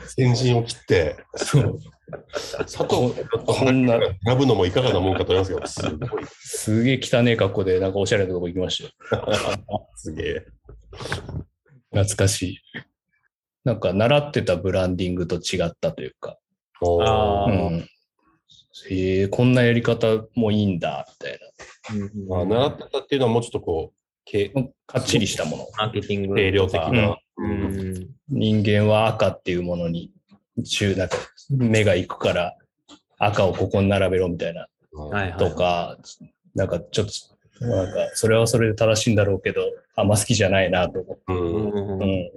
[0.08, 1.78] 先陣を切って、そう。
[2.42, 3.14] 佐藤
[3.46, 6.24] こんな選ぶのもいかがなもんかと思いますけど、すごい。
[6.28, 9.26] すげえ汚い格好で、なんかおしゃれなとこ行きましたよ。
[9.96, 10.46] すげえ。
[11.92, 12.58] 懐かしい。
[13.64, 16.38] なんか習ってたブランディングと違ったというか、
[16.82, 17.86] うん。
[18.88, 21.38] へえこんなやり方もいいんだ、みたい
[22.28, 24.62] まあ、習ってたっていうのはもうちょっとこう、けな。
[24.86, 25.66] かっちりしたもの。
[25.76, 26.36] マーケティング。
[26.36, 27.10] 定量的な。
[27.10, 28.08] ううんん。
[28.28, 30.10] 人間は赤っていうものに、
[30.64, 31.16] 中、なんか
[31.50, 32.56] 目が行くから、
[33.18, 35.38] 赤をここに並べろみたいなはいはい。
[35.38, 35.98] とか、
[36.54, 37.06] なんかちょっ
[37.58, 39.62] と、なんか、それはそれで正しいんだろうけど、
[39.96, 41.22] あんま好きじゃないなと思って。
[41.28, 42.30] うんうん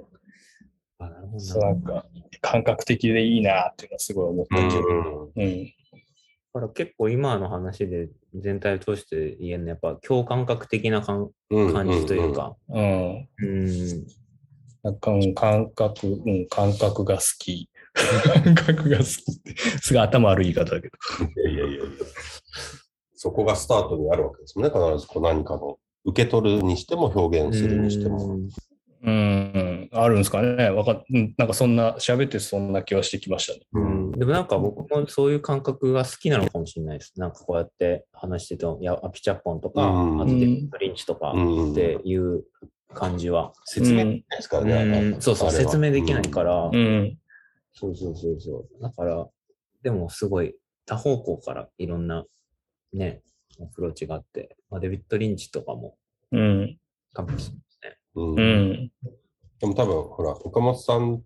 [1.38, 2.06] そうなんか、
[2.42, 5.32] 感覚的でいいなっていうのはすごい思ったけど。
[5.36, 5.66] うん。
[5.66, 12.34] だから結構今の話で全体を通して言えるのはやっぱ共感覚的な感うん感じという。
[12.34, 12.56] か。
[12.70, 13.28] うん。
[13.38, 14.06] うん。
[14.84, 17.70] なんかうん感覚、うん、感覚が好き。
[18.44, 21.42] 感覚が好きって、すごい頭悪い言い方だけど。
[21.42, 21.84] いやいやいや。
[23.16, 24.72] そこがスタートにあるわけですもんね。
[24.74, 28.38] 必ずこう何かの受け取るにしても表現するにしても。
[29.04, 30.70] うんうん、あるんですかね。
[30.70, 31.04] わか
[31.38, 33.60] なんかそんな、喋ってそんな気はしてきましたね。
[33.74, 37.14] うんでもなんか僕もそういう感覚が好きなのかもしれないです。
[37.18, 42.44] なんかこうやって話してても、いや、アピチャッポンとか、うんあとデビッド・リンチとかうんっていう
[42.94, 43.54] 感じは。
[43.66, 44.74] 説明できないですからね。
[45.14, 47.18] うんそうそう、説明できないから、うん。
[47.74, 48.82] そうそうそうそう。
[48.82, 49.28] だから、
[49.82, 52.24] でもすごい多方向からいろんな
[52.94, 53.22] ね、
[53.62, 55.98] アプローチがあって、まあ、デビッド・リンチとかも
[56.32, 56.78] うん。
[58.16, 58.92] うんうん。
[59.60, 61.22] でも多分、ほら、岡本さん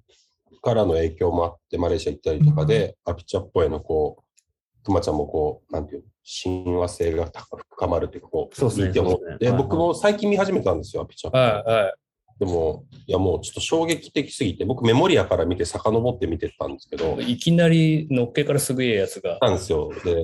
[0.62, 11.38] からの影響もあって、マレーシア行ったりとかで、アピチャッポへのこう、くまちゃんもこう、なんていうの、親和性が高深まるっていうか、こう、そうっすねいいって思って、ね僕も最近見始めたんですよ、アピチャッポ。
[11.38, 11.94] はい、はい。
[12.40, 19.40] でも、いやもうちょっと衝撃的すぎて、僕メモリアから見て遡って見てたんですけど、いきなりのっけからすぐいいやつが。
[19.42, 19.90] なんですよ。
[20.04, 20.22] で、で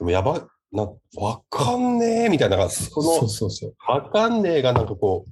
[0.00, 0.40] もやばい、
[0.72, 3.74] な、わかんねえみたいな、その、そうそう。
[3.86, 5.30] わかんねえがなんかこう、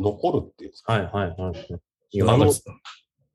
[0.00, 0.92] 残るっていうんですか？
[0.92, 1.80] はいはいはい。
[2.12, 2.52] いあの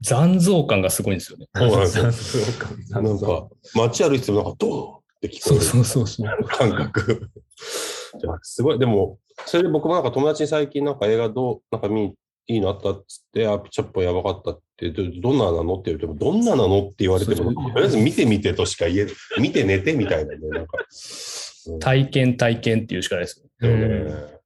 [0.01, 1.47] 残像感がすごいんですよね。
[1.55, 5.61] そうなんですよそうなんか、街歩いててもなんか、ドーンって聞こえる。
[5.61, 6.43] そうそうそう。
[6.45, 7.29] 感覚。
[8.41, 8.79] すごい。
[8.79, 12.15] でも、それで僕もなんか友達に最近なんか映画どう、なんか見、
[12.47, 20.77] いいのあったっつって、あ、ピチャッポやばかったって、どどんななのって言われても、どんななのって言われても、とりあえず見てみてとしか言え、見て寝てみたいなね、なんか。
[21.67, 23.69] うん体験体験っていうしかないですよ。
[23.69, 24.40] ね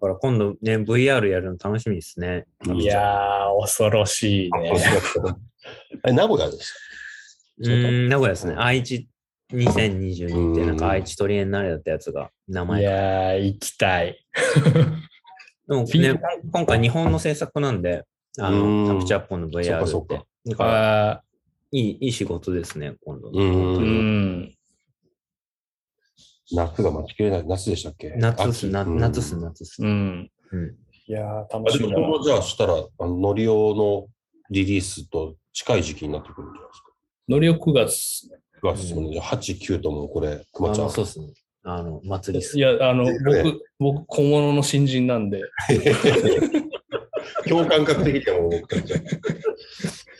[0.00, 2.46] だから今度ね、VR やるの楽しみですね。
[2.66, 4.72] うんいやー、恐ろしいね。
[6.06, 6.72] え、名古屋でし
[7.58, 8.54] うーん、名古屋ですね。
[8.56, 9.06] 愛知
[9.52, 12.90] 2022ってなんか愛知トリエンナーレだったやつが名い前が。
[12.90, 14.24] やー、行きたい。
[15.68, 18.04] でもね、今回日本の制作なんで、
[18.38, 19.68] あの、タプチャッポンの VR って。
[19.68, 21.22] そうかそうかだから、あ
[21.72, 23.30] いい、いい仕事ですね、今度。
[23.32, 24.54] うんう本ん。
[26.52, 27.46] 夏が待ちきれない。
[27.46, 28.10] 夏でしたっけ？
[28.16, 29.82] 夏っす、夏っす、夏っす。
[29.82, 30.30] うん。
[30.52, 30.76] うん。
[31.06, 32.22] いやー、あ楽しみだな。
[32.24, 34.06] じゃあしたら、あのノリオの
[34.50, 36.90] リリースと近い時期になってくるんじゃないですか？
[37.28, 38.38] ノリオ9月っすね。
[38.62, 39.12] 9月ですもんね。
[39.12, 40.84] じゃあ8、9ともこれ、くまあちゃん。
[40.86, 41.26] のそうっすね。
[41.62, 42.60] あの、祭りっすい。
[42.60, 45.42] や、あの、ね僕、僕、小物の新人なんで、
[47.48, 48.98] 共感覚的にはもう僕たちは。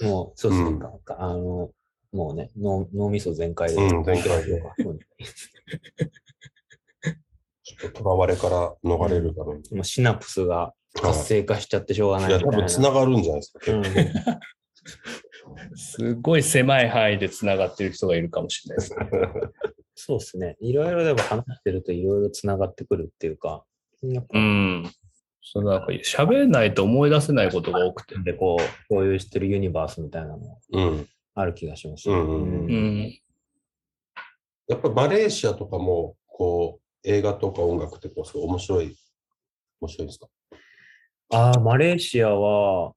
[0.03, 0.79] もう、そうっすね。
[1.19, 1.71] あの、
[2.13, 3.77] もうね、脳脳みそ全開で。
[3.77, 4.99] うん全開でうん
[7.63, 9.63] ちょっと囚われから逃れるために。
[9.73, 12.57] もうシナプスが活性化しちゃってしょうがないいや、みたいな。
[12.59, 13.73] 多分繋がるんじゃないですか。
[13.73, 13.83] うん
[15.75, 19.11] すごい狭い範囲でつながってる人がいるかもしれないですね。
[19.95, 20.57] そうですね。
[20.61, 23.65] いろいろでも話してるといろいろつながってくるっていうか、
[24.03, 24.91] やっぱうん。
[25.43, 28.19] そうなんか喋れないと思い出せないことが多くて。
[28.19, 30.39] でこう、共有してるユニバースみたいなの
[30.73, 31.09] うん。
[31.35, 32.11] ある気がします。
[32.11, 33.21] うんうんうんうん。
[34.69, 38.97] やっぱマレーシアとかも、こう、映画とか音楽ってこう、すごい面白い、
[39.81, 40.29] 面白いですか？
[41.33, 42.93] ああ、マレーシアは、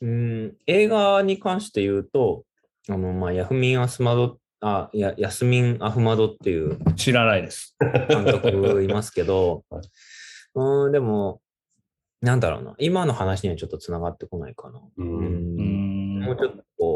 [0.00, 2.44] うん、映画に関して言うと、
[2.88, 7.76] あの、まあ、ヤフミン・アスマド、あ、や、ヤスミン・アフマドっていう知らないです。
[8.08, 9.82] 監督いますけど はい、
[10.54, 11.40] うん、でも、
[12.20, 14.80] なんだろうな、今の話にはちょっとつながってこないかな。
[14.80, 15.02] う。
[15.02, 16.20] うんん。
[16.20, 16.95] もうちょっとこ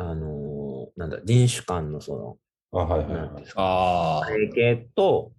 [0.00, 2.38] あのーなんだ、人種間のそ
[2.72, 3.42] の、あ、はいはいはいなんていうん。
[3.42, 5.32] ですかあマレー系と、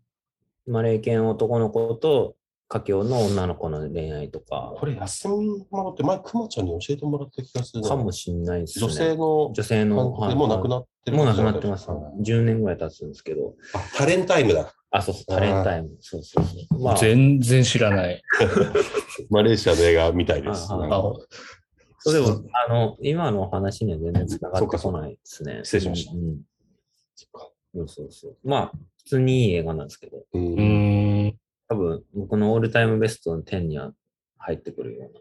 [0.68, 2.36] マレー系の男の子と、
[2.68, 8.86] 華僑の女の子の恋愛とか、これ、休みもらって、前、くまちゃんに教えてもらった気がするなかもしんないですね。
[8.86, 11.90] 女性の女性の、もう亡くなってるもう亡くなってます。
[11.90, 13.56] はい10年ぐらい経つんですけど。
[13.74, 14.74] あ、タレンタイムだ。
[14.92, 15.90] あ、そうそう、タレンタイム。
[16.00, 16.82] そうそうそう。
[16.82, 16.94] まあ。
[16.94, 18.22] あ、全然知らない。
[19.30, 20.68] マレーシアの映画みたいです。
[20.72, 20.78] あ
[22.06, 25.62] でも、あの、今の話には全然つながってこないですね。
[25.64, 26.42] 失礼しましたうんうん
[27.74, 28.38] そうそうそう。
[28.44, 30.38] まあ、普通にいい映画なんですけど、う。
[30.38, 31.36] うんん。
[31.70, 33.94] 多分、僕のオールタイムベストの10には
[34.38, 35.20] 入ってくるような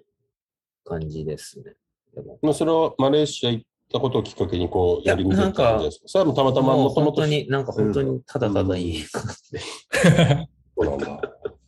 [0.84, 1.76] 感じですね。
[2.14, 10.48] でも、まあそれはマレーシア行ったことをきっかけにこう、やりに行った感じですかそれはもうたまたまもうもともと本当に、なんか本当にただただいい映画で。
[10.76, 11.20] そうなんだ。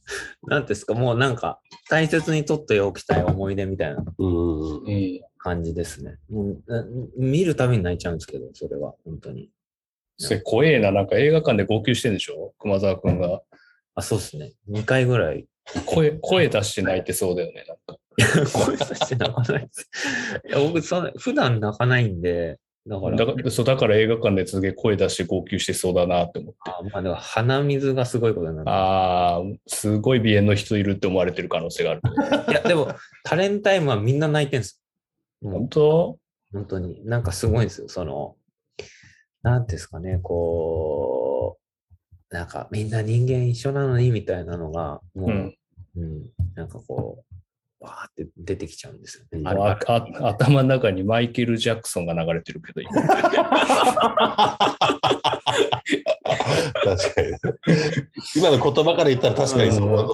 [0.49, 1.61] なんですか、もうなんか、
[1.93, 4.03] 大切にとっておきたい思い出みたいな。
[5.37, 6.17] 感じですね。
[6.31, 6.87] もうな
[7.19, 9.51] 見るたびに泣いちゃうんですけど、それは、本当に。
[10.17, 10.91] それ怖えな。
[10.91, 12.55] なんか映画館で号泣してんでしょ？
[12.61, 13.43] 熊沢くんが。
[13.95, 14.53] あ、そうですね。
[14.71, 15.47] 2回ぐらい。
[15.85, 17.67] 声、声出して泣いてそうだよね。
[17.69, 17.99] なんか。
[18.67, 19.91] 声させて泣かないです。
[20.49, 20.81] いや、僕
[21.19, 26.59] 普段泣かないんで、だから、だからそうだから映画館ですげえ声出して号泣してそうだなって思って。
[26.65, 28.69] あまあ、でも鼻水がすごいことになる。
[28.69, 32.01] ああ、すごい鼻炎の人いるって思われてる可能性がある。
[32.49, 32.89] いや、でも、
[33.23, 34.83] タレンタイムはみんな泣いてるんです
[35.43, 36.19] 本当？
[36.53, 37.07] 本当に。
[37.07, 37.89] なんかすごいんですよ。
[37.89, 38.37] その、
[39.43, 41.59] なんですかね、こ
[42.31, 45.57] う、なんかみんな人間一緒なのにみたいなのが、もう、うん
[45.97, 47.32] うん、なんかこう、
[47.83, 49.43] わーって出てきちゃうんですよね。
[49.45, 53.09] ああ頭の中にマイケル・ジャクソンが流れてるけど、今確
[57.15, 57.29] かに。
[58.37, 60.13] 今の言葉から言ったら確かにそう。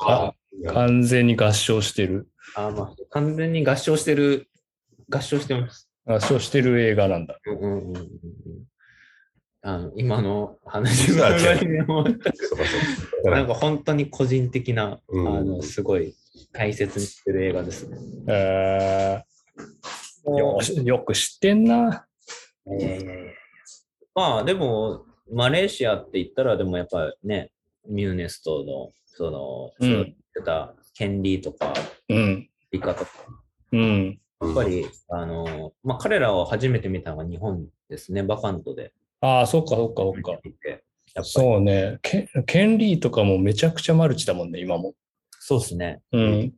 [0.72, 2.28] 完全に合唱してる。
[2.56, 4.48] あまあ、完全に合唱してる、
[5.10, 5.90] 合唱してます。
[6.06, 7.38] 合唱してる映画なんだ。
[7.44, 8.08] うんうんうんうんうん
[9.60, 12.56] あの今の話の流れでもそうかそ
[13.22, 16.14] うかなんか本当に個人的な、うんあのすごい
[16.58, 17.96] 大切にしてる映画ですね。
[18.26, 22.04] えー、よしよく知ってんな。
[22.66, 23.32] いやいやいや
[24.12, 27.52] まあでも、マレーシアって言ったら、でもやっぱね、
[27.88, 31.72] ミューネストの、その、うんそう言ってた権利とか、
[32.08, 32.50] うん。
[32.72, 33.10] 理科とか、
[33.70, 34.20] うん。
[34.40, 38.92] やっぱり、あの、まあ彼らを初めて見たのが日本ですね、バカントで。
[39.20, 41.22] ああ、そっかそっかそっか。
[41.22, 41.98] そうね。
[42.02, 44.94] ケケンリーとかもめちゃくちゃマルチだもんね、今も。
[45.48, 46.02] そうですね。
[46.12, 46.54] うん。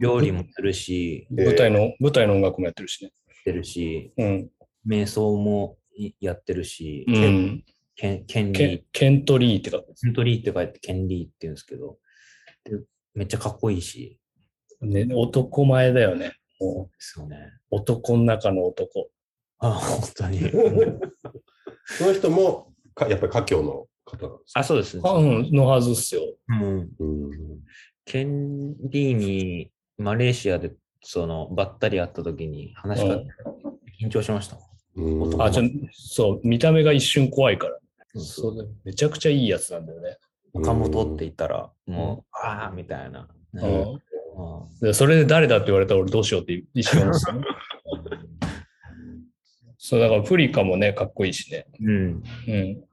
[0.00, 3.12] 料理もするし、で舞台の、舞台の音楽もやってるしね。
[3.40, 4.50] してるし、うん。
[4.84, 7.64] 瞑想もいやってるし、うん。
[7.94, 11.98] ケンケンリーケン、ケントリーってか、ケントリーって書いてケンリーって言うんですけど、
[12.64, 12.72] で
[13.14, 14.18] めっちゃかっこいいし、
[14.80, 16.32] ね、男前だよね。
[16.58, 17.36] もうですよね。
[17.70, 19.08] 男の中の男。
[19.58, 20.40] あ、本当に。
[21.86, 24.60] その人も、かやっぱり華僑の方なんですか？
[24.60, 25.02] あ、そうですね。
[25.04, 26.22] あうん、のはずっすよ。
[26.48, 26.90] うん。
[26.98, 27.30] うん
[28.04, 30.72] ケンリーにマレーシアで
[31.02, 33.30] そのばったり会った時に話しかけて
[34.00, 34.56] 緊張しました。
[34.96, 37.74] うんあ、じゃあそう、見た目が一瞬怖いから。
[37.74, 37.82] うん
[38.20, 40.18] そうだめちゃくちゃいいやつなんだよね。
[40.52, 43.26] 岡本って言ったら、もう、ああ、みたいな。
[44.80, 47.46] でそれで誰だって言われたら俺どうしようって一瞬思うんですよね。
[49.78, 51.66] そう、だからフリカもね、かっこいいしね。
[51.80, 52.22] うん。
[52.48, 52.84] うん。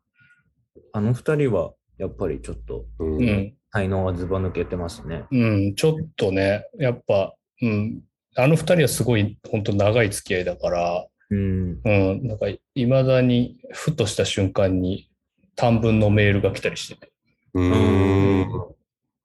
[0.93, 3.55] あの二人は、やっぱりちょっと、うんうん。
[3.72, 5.26] 才能がずば抜けてますね。
[5.32, 5.76] うん。
[5.76, 8.01] ちょっとね、やっぱ、うん。
[8.36, 11.80] あの二人はすごい、本当長い付き合いだから、うん。
[11.84, 12.28] うん。
[12.28, 15.09] なんか、いまだに、ふとした瞬間に
[15.55, 17.11] 短文のメールが来たりしてて、
[17.53, 18.76] うーん。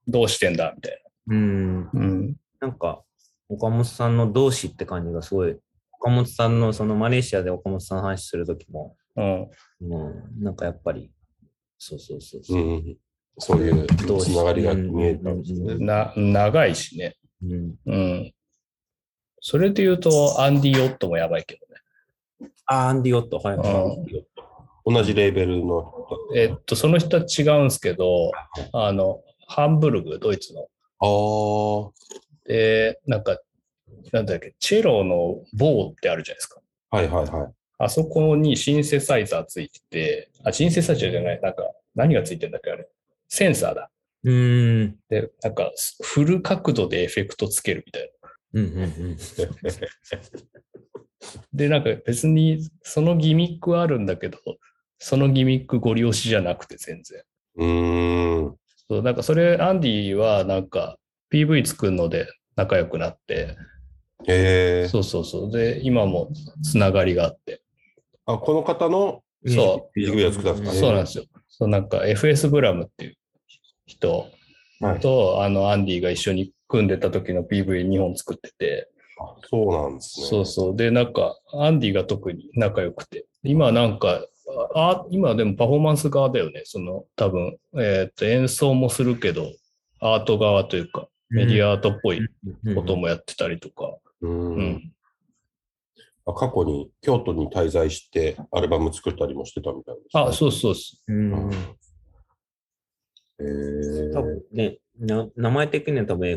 [0.07, 1.84] どうしてんだみたいうん。
[1.84, 1.90] な。
[1.95, 2.36] うん。
[2.61, 3.03] なんか、
[3.49, 5.57] 岡本さんの同志って感じがすごい、
[5.92, 9.49] 岡本さんの、そのマレーシアで岡本さんの話するときも、うん。
[9.88, 11.11] もう、なんかやっぱり、
[11.78, 12.59] そうそうそうそう。
[12.59, 12.97] うん。
[13.39, 15.76] そういうつながりが見えたんですね。
[15.78, 17.16] な、長いしね。
[17.43, 17.74] うん。
[17.87, 18.35] うん。
[19.41, 22.51] それで言うと、アンディ・オットもやばいけどね。
[22.66, 23.57] あー、アンディ・オット、はい。
[23.57, 24.45] うんアンディオット
[24.87, 25.93] 同じレーベルの。
[26.35, 28.30] えっと、その人は違うんですけど、
[28.72, 30.68] あの、ハンブルグ、ドイツの。
[31.01, 31.91] あ
[32.47, 33.41] で、なんか、
[34.12, 36.61] なんだっけ、チェロの棒ってあるじゃないですか。
[36.91, 36.97] あ。
[36.97, 37.53] はいはいはい。
[37.78, 41.64] あそこにシンセサイザーついてて、あ、シンセサイザーじゃない、なんか、
[41.95, 42.89] 何がついてんだっけ、あれ。
[43.29, 43.91] センサーだ。
[44.25, 44.97] うーん。
[45.09, 45.70] で、なんか、
[46.03, 48.31] フル角度でエフェクトつけるみたいな。
[48.55, 49.16] うんうんうん。
[51.53, 54.39] で、なんか別にそのギミックはあるんだけど、
[54.99, 57.22] そのギミックご利用しじゃなくて全然。
[57.57, 58.57] うーん。
[58.89, 60.99] そう、なんかそれ、アンディはなんか
[61.33, 63.57] PV 作るので仲良くなって、
[64.27, 64.89] へえ。
[64.89, 65.51] そうそうそう。
[65.51, 66.31] で、今も
[66.62, 67.62] つながりがあって。
[68.27, 70.81] あ、この方の、そミュージックビデオ作ったんですか？
[70.81, 71.25] そうなんですよ。
[71.59, 73.17] そう、なんか FS ブラムっていう
[73.87, 74.29] 人
[74.81, 75.01] はい。
[75.01, 78.91] と、あの、アンディが一緒に組んでた時の PV2 本作ってて、
[79.21, 80.27] あそうなんですね。
[80.27, 80.77] そうそう。
[80.77, 83.27] で、なんか、アンディが特に仲良くて。
[83.45, 84.27] 今なんか、
[84.75, 86.63] あ、今でもパフォーマンス側だよね。
[86.65, 89.53] その、多分、えっ、と、演奏もするけど、
[90.01, 92.21] アート側というか、メディアアートっぽい
[92.75, 93.97] こともやってたりとか。
[94.21, 94.29] う。
[94.29, 94.93] うんん。
[94.93, 94.93] あ
[96.33, 101.51] 過去に京都に滞在してアルバム作ったりもしてたみたいです、あ、そうそうそうん。
[103.41, 104.12] へえ。
[104.12, 106.29] 多分ね、な名前的には多分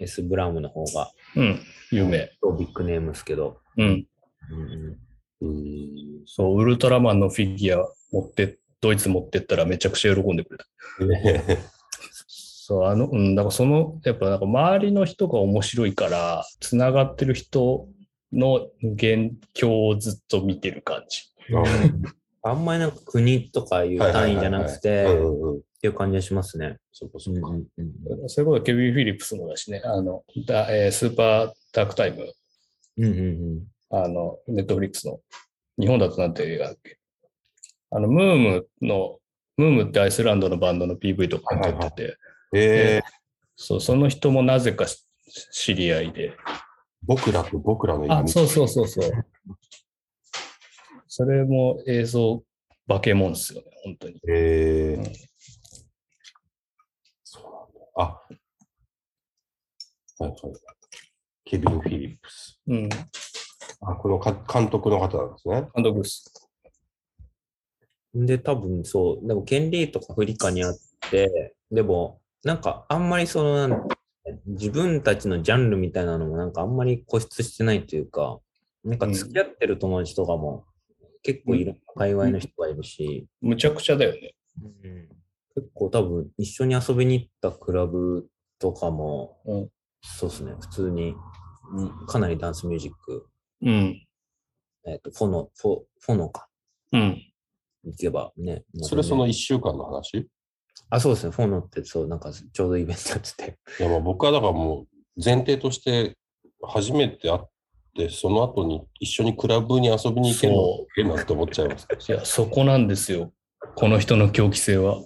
[0.00, 1.40] FS ブラウムの方がう。
[1.40, 1.60] うん。
[1.90, 2.30] 有名。
[2.58, 3.60] ビッグネームですけど。
[3.76, 4.06] うん。
[4.50, 4.98] うん
[5.42, 6.22] うん。
[6.26, 11.06] そう、ウルトラマンのフィギュア持って、ドイツ持ってったらめちゃくちゃ喜んでくれた。
[11.06, 11.58] ね
[12.26, 17.88] そう、あの、うん、だからその、やっぱなんか周りの人が面白いから、つながってる人
[18.32, 21.22] の現況をずっと見てる感じ。
[22.42, 25.60] あんまりなんか国とかいう単位じゃなくて、っ。
[25.80, 26.76] ていう感じがしますね。
[26.92, 27.36] そこそこ。
[27.36, 32.32] うんうんそういうことケビン・フィリップスもだしね、あの、だえースーパーダークタイム、
[32.98, 35.20] うんうんあの、ネットフリックスの、
[35.78, 36.98] 日本だとなんていう映画だっけ？
[37.90, 39.18] あの、ムームの、
[39.56, 42.16] ムームってアイスランドのバンドの PV とかも撮ってて、
[42.54, 43.08] えー、
[43.56, 45.06] そう、その人もなぜかし
[45.52, 46.36] 知り合いで、
[47.10, 49.10] 僕らと僕らのあ、夢そうそうそうそう。
[51.08, 52.40] それも映像
[52.86, 54.20] 化け物ですよね、本当に。
[54.28, 55.12] えーうん
[57.24, 57.80] そうなんだ。
[57.96, 58.28] あ、は
[60.20, 60.36] いはい。
[61.44, 62.60] ケビン・フィリップス。
[62.68, 62.88] うん、
[63.80, 65.68] あ、このか監督の方なんですね。
[65.74, 66.48] 監督です。
[68.14, 68.26] うん。
[68.26, 70.74] で、多分そう、でも権利とかフリカにあっ
[71.10, 73.88] て、でも、なんかあんまりその、なん
[74.46, 78.38] 自分たちのジャンルみたいなのもなんかあんまり固執してないというか、
[78.84, 80.64] なんか付き合ってる友達とかも
[81.22, 84.34] 結構いる、界隈の人がいるし、むちゃくちゃだよね。
[85.54, 89.68] 結構多分一緒に遊びに行ったクラブとかも、うん。
[90.02, 91.14] そうですね、普通に、
[91.74, 92.06] うん。
[92.06, 93.26] かなりダンスミュージック、
[93.62, 94.06] うん。
[94.86, 96.48] えっ、と、フォノ、フォ、フォノか、
[96.92, 97.22] うん。
[97.84, 98.64] 行けばね。
[98.76, 100.28] それそのい1週間の話？
[100.88, 103.58] あ、そうですね、フォノってそう、なんかちょうどイベントやってて。
[103.80, 104.86] いや、まあ僕はだからもう
[105.22, 106.16] 前提として
[106.62, 107.40] 初めて会っ
[107.96, 111.86] て、その後に一緒にクラブに遊びに行けるのそ変なって思っちゃいます。
[112.08, 113.32] いや、そこなんですよ。
[113.74, 115.02] この人の狂気性は。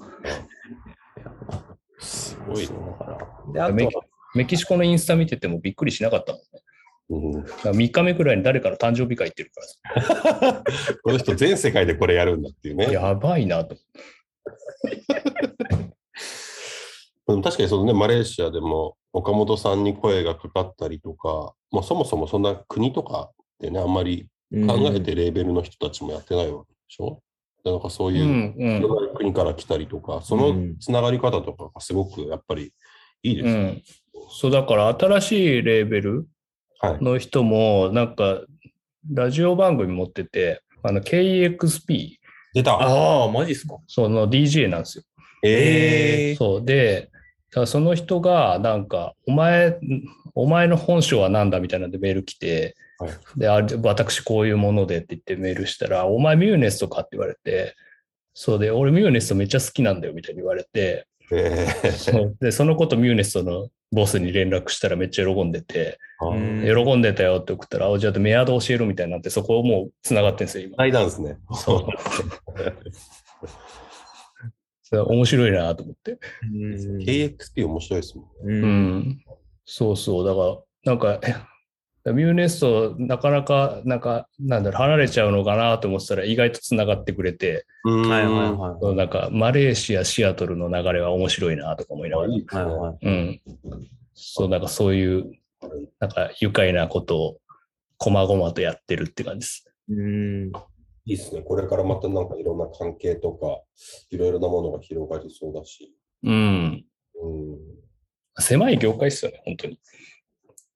[1.99, 2.87] すごいそうな。
[2.87, 3.53] だから。
[3.53, 3.99] で、あとメはキ
[4.35, 6.47] メキシコのインスタ見ててもびっくりしなかったもんね。
[7.11, 10.64] うん、だから3日目くらいに誰かの誕生日会行ってるか
[11.05, 12.87] この人全世界でこれやるんだっていうら。
[12.89, 12.95] ね。
[12.95, 13.77] やばいなと。
[17.26, 24.28] で も確かにそのね、マレーシアでも岡本さんに声がかかったりとか、もうそもそもそんな国とかってね、あんまり
[24.66, 27.22] 考えてレーベルの人たちもやってないわけでしょ、
[27.64, 32.72] でなんかそうういう国から来たりとか、そのつながり方とかがすごくやっぱり
[33.22, 33.47] いいでん。
[33.47, 33.64] うすね。
[33.64, 33.82] ん。
[34.30, 36.28] そう、だから新しいレーベル
[36.80, 37.05] はい。
[37.05, 38.42] の人も、なんか、
[39.11, 42.16] ラジオ番組持ってて、あの、KEXP、
[42.55, 42.72] 出た。
[42.74, 43.78] ああ、マジっすか。
[43.86, 45.05] その DJ なんですよ。
[45.42, 46.64] ええそう。
[46.64, 47.11] で、
[47.50, 49.78] だからその人が、なんか、お前、
[50.34, 52.76] お前の本性は何だみたいなんでメール来て、
[53.36, 57.74] で、あ私こういうものでって言ってメールしたら、お前ミューネストかって言われて、
[58.32, 62.36] そうで、俺ミューネストめっちゃ好きなんだよみたいに言われて、ええそう。
[62.40, 70.76] で、そのことミューネストのボスに連絡したらめっちゃ喜んでて、喜んでたよって送ったら、あじゃあメアド教えろみたいになって、そこもう繋がってんですよ、今。
[70.76, 71.38] 対談ですね。
[71.53, 71.86] そう。
[74.82, 76.18] それ面白いなと思って。
[77.07, 78.30] KXP 面白いですもんね。
[78.42, 78.47] う。
[78.47, 79.24] うんん。
[79.64, 80.26] そうそう。
[80.26, 80.40] だか
[80.84, 81.34] ら、なんか、え
[82.12, 88.96] ミューネスト、なかなか、なんか、なんだろう、離れちゃうのかなと思ってたら、意外と繋がってくれて、うんはいはいはい。
[88.96, 92.28] なんか、マレーシア、シアトルの流れは面白いなとか思いながら。
[92.28, 93.07] はいはい。
[93.07, 93.40] うん。
[94.12, 95.32] そう、なんかそういう、
[95.98, 97.40] なんか愉快なことを、
[97.96, 99.74] こまごまとやってるって感じです。
[99.88, 100.52] うん。
[101.07, 101.40] いいですね。
[101.40, 103.62] これからまたなんかいろんな関係とか、
[104.11, 105.94] いろいろなものが広がりそうだし。
[106.22, 106.84] うん。
[107.22, 107.59] うん。
[108.38, 109.78] 狭い業界ですよね、本当に。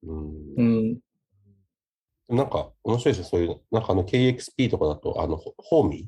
[0.03, 0.99] うんうん。
[2.29, 3.29] なんか面白いですよ。
[3.29, 6.07] そういう、なんかあの KXP とかだと、あの、ホホーミ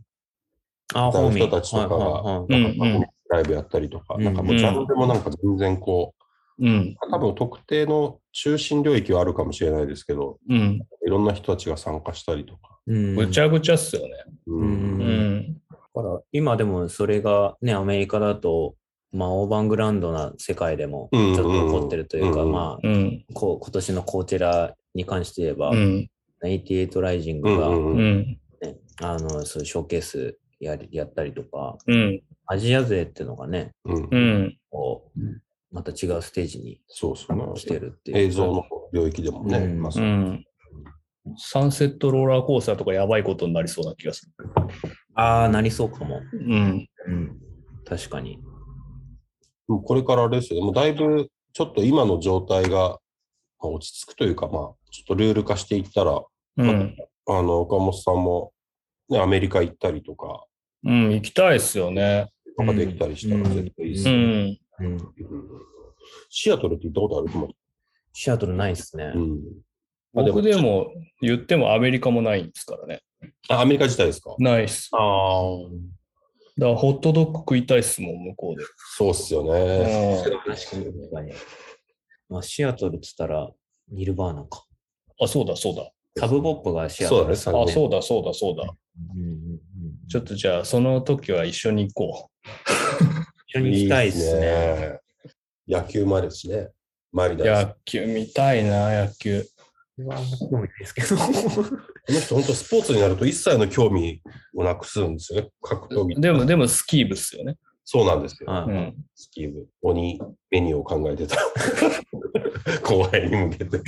[0.93, 1.11] あ、ー？
[1.11, 1.47] のホーミー。
[1.47, 6.13] 人たちとかが、はいうんなんかうんライブやったりとか、うんなんかもうジャンルもなんか全然こ
[6.59, 6.95] うん。
[7.01, 10.82] う、多分特定の中心領域はあるかもしれないですけど、うん。
[11.05, 12.78] いろんな人たちが参加したりとか。
[12.88, 14.09] うんぐちゃぐちゃっすよね。
[14.47, 15.61] ううんうん。
[15.69, 18.76] だから今でもそれがね、アメリカだと、
[19.13, 23.26] まあ、オーバーグラウンドな世界でもちょっと起こってるというか、うんうんまあ、うん。
[23.34, 26.10] こう今年のコーチェラに関して言えば、うん。
[26.44, 28.39] 88ライジンうグが、んうんうんうん。
[28.62, 32.22] ねあのそういうショーケースやりやったりとか、うん。
[32.48, 34.58] アジア勢っていうのがね、うんうん。
[34.70, 35.20] こう
[35.72, 37.44] また違うステージにそうそうね。
[37.56, 38.18] 来てるっていう。
[38.18, 39.58] 映像の領域でもね。
[39.58, 39.92] うんま。
[41.38, 44.32] サンセットローラーコースターとかやばいことになりそうな気がする。
[45.14, 46.22] ああ、なりそうかも。
[46.34, 46.88] うん。
[47.08, 47.39] うん。
[47.86, 48.39] 確かに。
[49.68, 50.66] これからあれですよね。
[50.66, 52.98] もうだいぶちょっと今の状態がま
[53.62, 56.22] あ落ち着くというか、まあ、ちょっとルール化していったら、
[56.58, 56.96] うん。
[57.28, 58.54] あの、岡本さんも、
[59.10, 60.46] ね、アメリカ行ったりとか、
[60.84, 61.12] うん。
[61.14, 62.30] 行きたいっすよね。
[62.58, 64.14] とかできたりしたらうん絶対いいですね。
[64.14, 64.18] ん。
[64.18, 64.58] うん。
[64.80, 65.00] うん
[66.30, 67.30] シアトルって行ったことある？
[67.32, 67.50] と思
[68.12, 69.12] シアトルないっすね。
[69.16, 69.20] う。
[69.20, 69.39] うん。
[70.18, 73.02] あ僕でも言ってもアメリカもないんですからね。
[73.48, 74.36] あ、アメリカ自体ですか？
[74.39, 74.89] ないっす。
[74.94, 75.00] ああ。
[76.58, 78.66] だからホットドッグ食いたいっすもん、向こうで。
[78.98, 79.50] そうっすよね。
[79.50, 81.32] うん確かに確かに。
[82.28, 83.50] まあ、シアトルっつったら、
[83.89, 84.66] ニルバーナか。
[85.22, 85.91] あ、そうだ、そうだ。
[86.17, 87.51] サブボップがシアそうだね、あ、そ
[87.88, 88.74] うだ、そうだ、そうだ。
[89.13, 89.61] うんうんうん
[90.09, 92.30] ちょっとじゃあ、その時は一緒に行こ
[93.47, 94.41] 一緒に行きたいっすね。
[94.41, 94.99] ね。
[95.65, 96.67] 野球もあるしね。
[97.13, 97.38] マリう。
[97.38, 99.45] ダー野球見たいな、野球。
[99.95, 100.03] こ
[100.59, 100.67] の
[102.19, 104.22] 人、本当スポーツになると一切の興味
[104.53, 105.49] をなくすんですよね。
[105.61, 106.19] 格闘技。
[106.19, 107.55] でも、でもスキー部っすよね。
[107.86, 108.49] そうなんですよ。
[109.15, 109.67] スキー部。
[109.82, 110.19] 鬼
[110.49, 111.38] メニューを考えてた。
[112.84, 113.80] 後輩に向けて。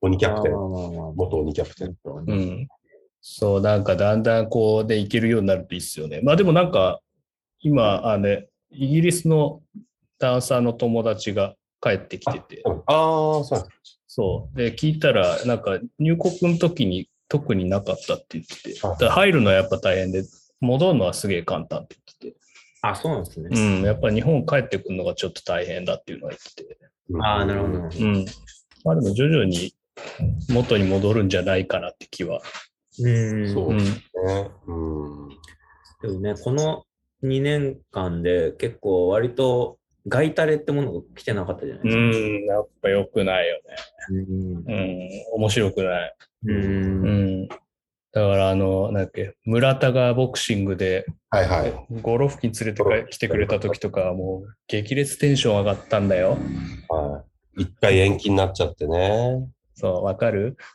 [0.00, 0.52] 鬼キャプテン。
[0.52, 1.96] 元鬼キャプテン。
[2.04, 2.68] うん。
[3.20, 6.20] そう、なんかだんだんこうで行けるようになるといいっすよね。
[6.22, 7.00] まあでもなんか、
[7.60, 8.28] 今、あの、
[8.70, 9.62] イギリスの
[10.18, 13.68] ダンサーの友達が帰ってきてて、ああ、そう
[14.06, 14.56] そう。
[14.56, 20.24] で、聞いたら、なんか入国の時に特になかったって言ってて、あだ入るのはやっぱ大変で、
[20.60, 22.40] 戻るのはすげえ簡単って言って
[22.82, 23.50] あ、そうなんですね。
[23.50, 26.78] て、うん、やっぱ日本帰ってくるのがちょっと大変だっていうのは言ってて、
[27.22, 27.78] ああ、なるほど。
[27.78, 28.26] うん。
[28.88, 29.74] まあでも徐々に
[30.48, 32.40] 元に戻るんじゃないかなって気は。
[32.98, 33.52] うん。
[33.52, 33.78] そううん。
[33.78, 33.84] ね。
[34.66, 34.72] う
[35.26, 35.28] ん。
[36.00, 36.84] でもね、この
[37.22, 39.76] 2年間で結構割と
[40.06, 42.26] 外タレってものが来てなかったじゃないでうすか。
[42.28, 43.76] ん、やっぱ良くないよね。
[44.10, 44.56] うん。
[44.56, 46.14] うん、面白くない。
[46.46, 46.50] う。
[46.50, 47.48] うんん。
[47.48, 47.56] だ
[48.22, 51.74] からあの、なんだっけ、村田がボクシングではいはい。
[52.00, 56.38] ゴロフキに連れてか来てくれた時とかはもう激烈テンション上がったんだよ。
[56.88, 57.28] はい。
[57.58, 59.48] 一回延期になっちゃってね。
[59.74, 60.56] そう、わかる？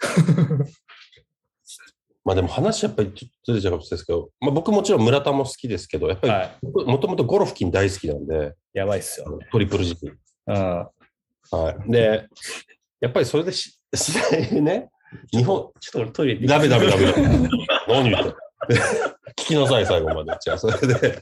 [2.26, 6.58] まあでも話やっぱりちょっとずれちゃうかもしれないですけど、まあ僕もちろん村田も好きですけど、やっぱりはい。
[6.86, 9.48] もともとゴロフキン大好きなんで、やばいっすよね。
[9.52, 9.86] トリプル。
[9.86, 10.56] うん。
[10.56, 10.88] は
[11.86, 11.92] い。
[11.92, 12.28] で、
[13.02, 14.90] やっぱりそれでし 試合でね、
[15.34, 17.50] 日本、ちょっと俺トイレ行ってダメダメダメダメ。
[17.90, 18.34] 何言ってん
[19.36, 20.38] 聞きなさい、最後まで。
[20.40, 21.20] じゃあ、それで、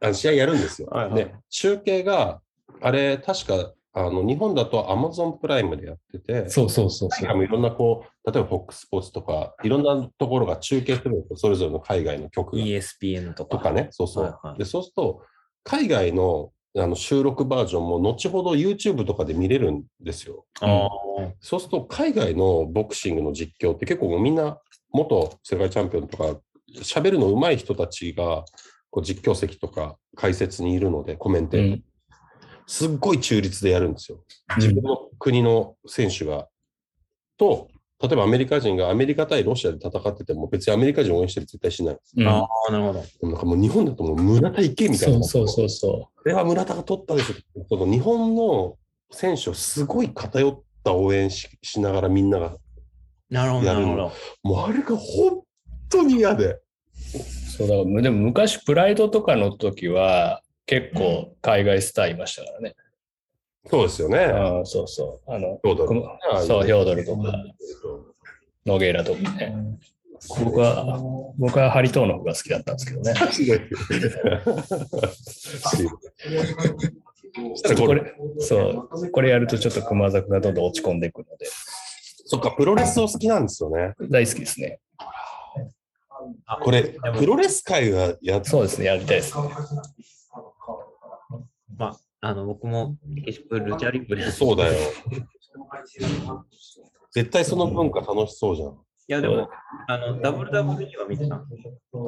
[0.00, 0.88] あの試合やるんですよ。
[0.88, 2.40] はいはいで、中継が、
[2.80, 7.36] あれ、確か、あの、日本だと Amazon プライムでやってて、そうそうそうそう。
[7.36, 11.36] もいろんなこう、例えば FOX スポーツとか、いろんなところが中継するんですよ。
[11.36, 13.56] それぞれの海外の曲が ESPN とか。
[13.56, 13.88] とかね。
[13.90, 14.24] そうそう。
[14.24, 15.22] はいはいで、そうすると、
[15.64, 20.44] 海外のあの収録バージョンも後ほど YouTube とかで見れるんですよ。
[20.60, 20.88] ああ。
[21.40, 24.58] そうすると、海外のボクシングの実況って結構もうみんな
[24.92, 26.40] 元世界チャンピオンとか、
[26.82, 28.44] 喋るの上手い人たちが
[28.90, 31.84] こう実況席とか解説にいるので、コメンテーターうん。
[32.68, 34.18] すっごい中立でやるんですよ。
[34.58, 36.48] 自分の国の選手が
[37.38, 37.68] と、
[38.00, 41.98] 例えばアメリカ人がアメリカ対ロシアで戦ってても、別にアメリカ人応援してる絶対しない。
[42.18, 43.28] うんああ、なるほど。
[43.30, 45.24] なんかもう日本だともう村田行けみたいな。
[45.24, 47.64] そうそうそうそこれは村田が取ったでしょ。
[47.70, 48.76] その日本の
[49.10, 52.58] 選手をすごい偏った応援ししながらみんなが、
[53.30, 54.12] なるほど、なるほど。
[54.42, 55.42] もうあれが本
[55.88, 56.44] 当に嫌で。
[56.44, 56.62] う。
[57.56, 62.76] そうだでも昔プライドとかの時は結構海外スターいましたからね。
[63.70, 64.18] そうですよね。
[64.18, 65.32] ああそうそう。
[65.32, 66.06] あの、そうだこの
[66.46, 67.32] そう、ヒョードルとか、
[68.66, 69.54] ノゲーラとかね。
[70.28, 71.00] 僕は、
[71.38, 73.14] 僕はハリトーの方が好きだったんですけどね。
[77.76, 81.46] これ、そう、これやるとちょっと熊崎がどんどん落ち込んでいくので、
[82.26, 83.94] そっか、プロレスを好きなんですよね。
[84.10, 84.80] 大好きですね。
[86.62, 89.44] これ、プロレス界がやっそうですね、やりたいですね。
[92.20, 94.72] まあ、あの、僕も、メキシコルチャリブレそうだよ。
[97.12, 98.68] 絶対その文化楽しそうじゃん。
[98.70, 98.74] い
[99.08, 99.48] や、でも、
[99.88, 101.36] あの、WWE は見てた。
[101.36, 101.42] あ、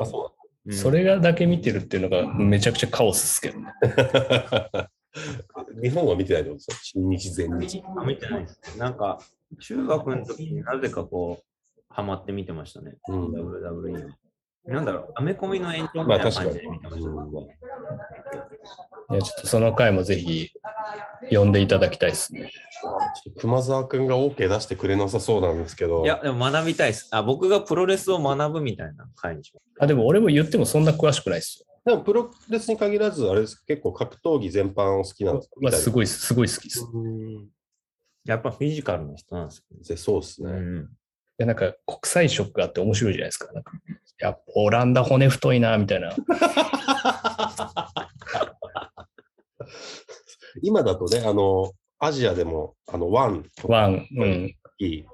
[0.05, 0.35] そ
[0.67, 3.73] うんそれがだけ見てるっていうのがめちゃくちゃカオスですけどね。
[5.83, 7.03] 日本は見てないってことですよ。
[7.03, 7.83] 新日全日。
[7.97, 8.79] あ見てないですね。
[8.79, 9.19] なんか、
[9.59, 11.45] 中学の時になぜかこう、
[11.89, 12.99] ハマって見てましたね。
[13.09, 14.17] うん WWE は。
[14.67, 17.47] なんだろう、アメコミの延長みまあたいな感確かにじで見てました、僕は。
[19.11, 20.51] いやちょっとその回もぜひ
[21.31, 22.51] 呼んでいただきたいですね。
[23.39, 26.05] 熊沢君が OK 出してくれなさそうなんですけど。
[26.05, 27.09] いや、でも学びたいです。
[27.11, 29.65] あ、僕がプロレスを学ぶみたいな回にします。
[29.81, 31.67] あ、でも俺も言ってもそんな詳しくないですよ。
[31.85, 35.55] でもプロレスに限らず、あれです結構格闘技全般を好きなんですか？
[35.61, 36.81] まあ、すごい、すごい好きです。
[36.81, 36.99] いう
[37.43, 37.49] ん
[38.27, 40.51] やっぱフィジカルの人なんですでそうですね。
[40.51, 40.87] よね。
[41.39, 43.51] や、なんか国際色があって面白いじゃないですか。
[43.53, 43.81] なんかい
[44.19, 46.15] や、オランダ骨太いな、みたいな。
[50.63, 55.05] 今だとね、あの、アジアでも、あの、ワンとかワン、うん、いい。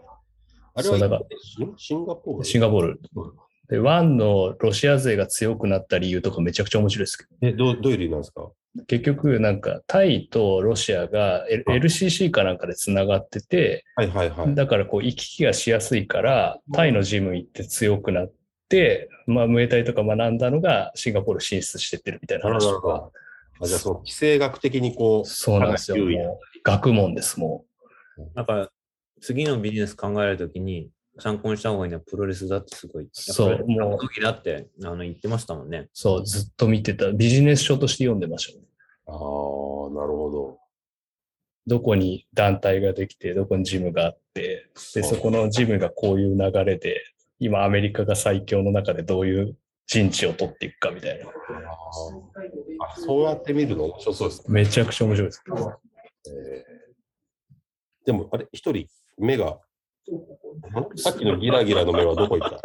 [0.75, 2.45] あれはだからシンシンガポール？
[2.45, 3.01] シンガポール。
[3.69, 8.51] で、ワンのロシア勢が強くなった理由とかめちゃくちゃ面白いですけど、えどうどういう理由なんですか？
[8.87, 14.55] 結局なんかタイとロシアが L- LCC かなんかでつながってて、はいはいはい。
[14.55, 18.33] だからこう行き来がしやすいから、タイのジム行って強くなっ
[18.69, 23.11] て、まあ、ムエタイとか学んだのがシンガポール進出してってるみたいな話とか。
[23.61, 25.97] あじゃあ、その地政学的にこう、そうなんですよ。
[26.65, 27.65] 学問です、も
[28.35, 28.71] だから、
[29.21, 33.09] 次のビジネス考えるときに、参考にした方がいいのはプロレスだってすごい。
[33.13, 35.79] そうもう格闘技だってあの言ってましたもんね。
[35.79, 35.91] う。
[35.93, 37.11] そう、ずっと見てた。
[37.11, 38.65] ビジネス書として読んでましたね。
[39.07, 40.59] ああ、なるほど。
[41.67, 47.03] どこに団体ができて、どこにジムがあって、で、そこのジムがこういう流れで、
[47.39, 51.27] 今アメリカが最強の中でどういう陣地を取っていくかみたいな。
[51.27, 51.31] あ
[52.95, 54.45] あそうやって見るの面白そうですね。
[54.49, 55.43] めちゃくちゃ面白いです。
[56.29, 56.87] えー
[58.07, 58.87] でも、あれ、一人、
[59.19, 59.59] 目が、ん
[60.97, 62.61] さっきのギラギラの目はどこ行った？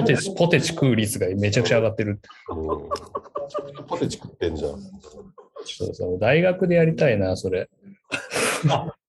[0.00, 2.20] ポテチ、ポテチ食う率がめちゃくちゃ上がってる。
[2.50, 2.88] うん
[3.88, 4.70] ポテチ食ってんじゃん。
[4.70, 4.74] い
[5.64, 6.18] そうそう。
[6.20, 7.68] 大学でやりたいな、それ。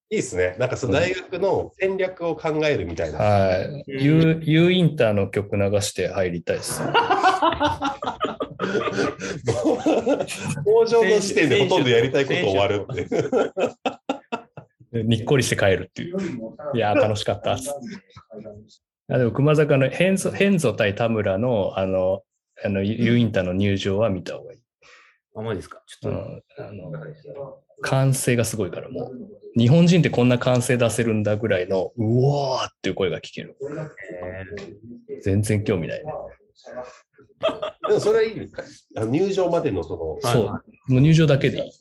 [0.09, 0.55] いですね。
[0.59, 3.17] なんかその大学の戦略を考えるみたいな。
[3.19, 3.83] はい。
[3.87, 6.81] U, U インターの曲流して入りたいです。
[10.63, 13.05] 工場の時点でほとんどやりたいこと終わるって。
[14.91, 16.17] で にっこりして帰るっていう。
[16.75, 17.53] いやー、楽しかった。
[19.07, 22.23] あでも、熊坂のヘンゾヘンゾ対田村の、あの、
[22.63, 24.59] あの、ユインターの入場は見た方がいい。
[25.35, 25.81] あ、マジですか？
[25.85, 26.91] ちょっうん、あの、
[27.81, 29.11] 歓声がすごいから、もう、
[29.57, 33.55] 日本人ってこんな歓声出せるんだぐらいの、うおーっていう声が聞ける。
[35.23, 36.11] 全然興味ないね。
[37.87, 38.51] でもそれはいい。
[38.97, 40.39] あの入場までのその、はいそ
[40.87, 40.93] う。
[40.93, 41.71] もう入場だけでいい。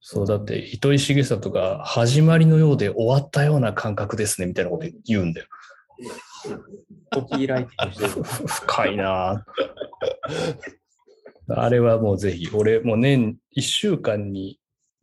[0.00, 5.46] そう、だって、糸井重里が始まりのようで終わったような感覚ですね、みたいなこと言うんだよ。
[6.46, 8.24] ー、コピーライティングしてる。
[8.46, 14.60] 深いなぁあれはもうぜひ、俺もう年1週間に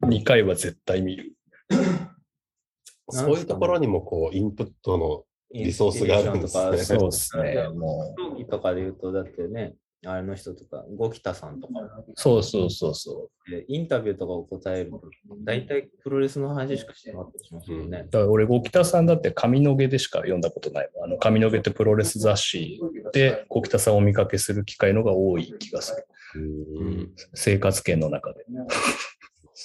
[0.08, 1.34] 2回は絶対見る。
[3.10, 7.70] そういうところにもこう、インプットの、リソースがあるんですねそうですね。
[7.70, 9.76] も競技とかで言うと、だってね、
[10.06, 15.02] あれの人とか、ゴキタさんとかう、そうそうそうそで、インタビューとかを答えると、
[15.44, 18.12] 大体プロレスの話しかしてなかったりしますよねう。。
[18.12, 21.04] だから俺、ゴキタさんだって上野毛でしか読んだことないもん。
[21.06, 22.82] あの、上野毛ってプロレス雑誌
[23.14, 26.08] で、ゴキタさんをお見かけする機会のが多い気がする。
[26.36, 28.46] うん生活圏の中で。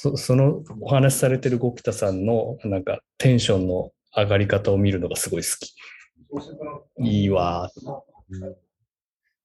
[0.00, 5.74] そそのお話しされてるゴキタさんのなんかテンションの上がり方を見るのがすごい好き。
[7.04, 8.50] いいわー。
[8.50, 8.54] い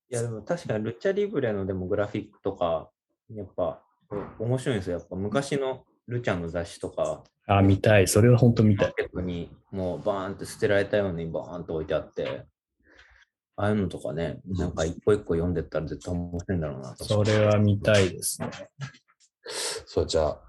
[0.10, 2.92] や、でも確かにルチャリブレのでもグラフィックとか、
[3.32, 3.82] やっぱ
[4.38, 5.00] お面白いんですよ。
[5.00, 8.08] やっぱ昔のルちゃんの雑誌とか、あ、見たい。
[8.08, 8.94] それは本当見たい。
[9.24, 12.46] にもうバーンって捨てられたようにバーンと置いてあって、
[13.56, 17.06] ああいうのとかね、なんか一個一個読んでったら絶対面白いんだろうなと。
[17.06, 18.52] それは見たいですね。
[19.46, 20.42] そう、じゃあ、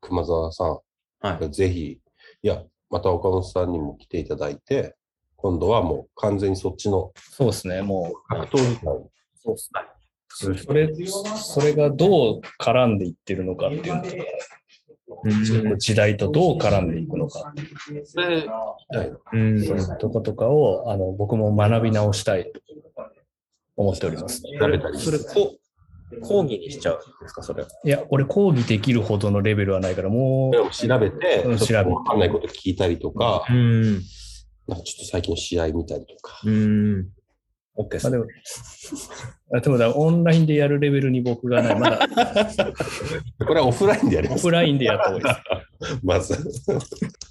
[0.00, 0.78] 熊沢さん、
[1.20, 1.50] はい。
[1.50, 2.00] ぜひ、
[2.42, 4.94] いや、また岡本さんにも来ていただいて、
[5.36, 7.82] 今度はもう完全にそっちのそうですね。
[7.82, 10.64] も格闘技界う、そうですね。
[10.66, 14.08] それ、それがどう絡んでいってるのかっていうのと
[15.24, 17.54] うん時代とどう絡んでいくのか。
[19.32, 22.60] うんそういうとことかをあの僕も学び直したいと
[23.76, 24.50] 思っております、ね。
[24.98, 25.58] それ、こう、
[26.20, 27.64] 講義にしちゃうんですか、それ。
[27.84, 33.94] いや、俺講義できるほどのレベルはないから、もでも調べて、うん調べてわかんないこと聞いたりとか、ん。
[33.94, 36.40] なんかちょっと最近の試合見たりとか。
[36.44, 37.08] うん。
[37.76, 38.26] OK でう、すまあ、でも、
[39.54, 41.78] あでもだオンラインでやるレベルに僕がない。
[41.78, 42.08] まだ
[43.46, 44.46] これはオフラインでやります。
[44.46, 46.00] オフラインでやった方がいいです。
[46.04, 46.34] まず。
[46.34, 46.40] フ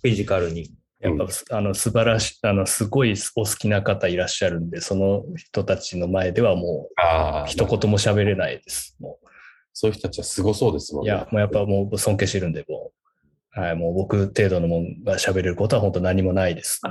[0.03, 0.69] ィジカルに。
[1.03, 8.95] やっぱ、あの素晴らしい、あのすごいお好きな方いらっしゃるんで、その人たちの前ではもう一言も喋れないです。
[8.99, 9.19] も
[9.73, 11.15] そういう人たちはすごそうですもうんいね。
[11.15, 12.91] や、もうやっぱもう尊敬してるんで、も
[13.55, 16.79] う、はい、もう僕程度のもんが喋れることは本当何もないです。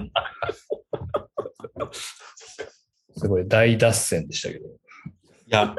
[3.17, 4.67] すごい大脱線でしたけど。
[4.67, 4.71] い
[5.49, 5.75] や、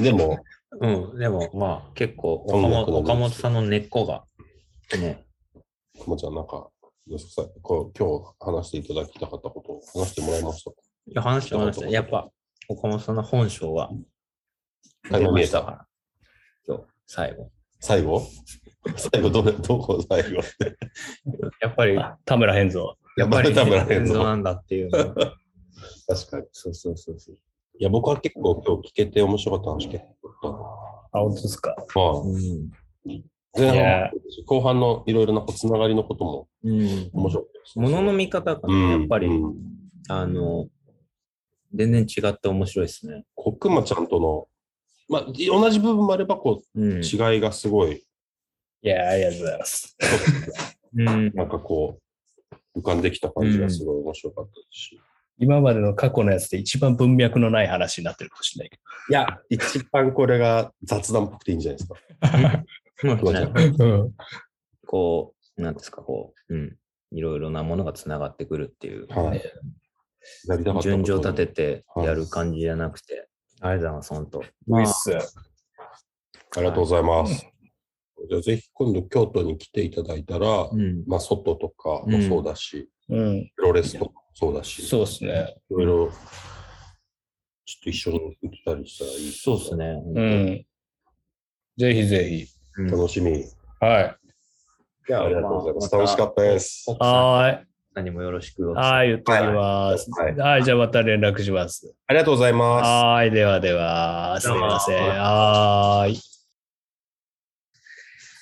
[0.00, 0.38] でも、
[0.80, 1.18] うん。
[1.18, 4.24] でも、まあ、結構岡音本、岡本さんの根っこが、
[4.98, 5.26] ね、
[6.00, 6.68] くもちゃんなんか、
[7.08, 10.76] どうですかこう今日話していただきたかったことを話してもらいましたか？
[11.06, 11.86] いや話してました。
[11.88, 12.28] やっぱ、
[12.68, 13.90] 岡本さんの本性は
[15.08, 15.86] 垣間見えたから。
[16.66, 17.50] 今日、最後。
[17.78, 18.22] 最後？
[18.96, 20.40] 最後どれ、どこ最後？
[20.40, 20.76] って。
[21.60, 22.96] やっぱり、田村変造。
[23.16, 25.04] やっぱり、田村変造なんだっていうのは。
[26.08, 26.46] 確かに。
[26.50, 27.38] そうそうそうそう。
[27.78, 30.04] いや、僕は結構今日聞けて面白かった話聞けた。
[30.48, 31.76] あ、本当ですか？
[31.94, 32.70] まあ、うん。
[33.56, 34.10] 前半、
[34.46, 37.10] 後半のいろいろなつながりのこともうん。
[37.12, 37.78] 面白かったです。
[37.78, 39.54] ものの見方がやっぱり、うん
[40.08, 40.68] あの、
[41.74, 43.24] 全然違って面白いですね。
[43.34, 44.46] こうくまちゃんとの、
[45.08, 46.98] まあ、同じ部分もあれば、こうん。
[46.98, 48.04] う、違いがすごい、
[48.82, 49.96] いや、ありがとうございます。
[50.96, 51.04] うん。
[51.34, 51.98] なんかこ
[52.74, 55.00] う、浮かんできた感じがすごい面白かったし。
[55.38, 58.78] 今までの過去のやつで一番文脈のない話になってるかもしれないけ
[59.10, 62.64] いや、一番これが雑談っぽくていいんじゃないですか。
[62.98, 63.84] そうですねど。
[63.84, 64.14] うん。
[64.86, 66.76] こう、なんですか、こう、うん。
[67.12, 69.42] いろいろなものがつながってくるっていう、はい。
[70.82, 73.28] 順序立ててはいやる感じじゃなくて、
[73.60, 74.38] ありがとうございます、本当。
[74.38, 75.16] ウィッス。
[76.56, 77.46] ありがとうございます。
[78.28, 81.04] じゃあぜひ今度京都に来ていただいたら、うん。
[81.06, 83.50] まあ外とかもそうだし、うん。
[83.54, 85.54] プロレスとかもそうだし、そうですね。
[85.70, 86.10] いろいろ、
[87.64, 89.76] ちょっと一緒に行ったりしたらいいそうです。
[89.76, 90.02] ね。
[90.14, 90.66] うん。
[91.76, 92.55] ぜひぜひ。
[92.78, 93.44] うん楽しみ。
[93.80, 94.16] はい。
[95.06, 95.94] じゃありがとうございます。
[95.94, 96.84] まあ楽しかったです。
[96.98, 97.66] はーい。
[97.94, 100.10] 何もよろしくはい、言っときます。
[100.10, 101.94] はいはい、じゃあまた連絡します。
[102.06, 102.86] ありがとうございます。
[102.86, 105.08] はい、ではでは、すみません。
[105.08, 106.20] はーい。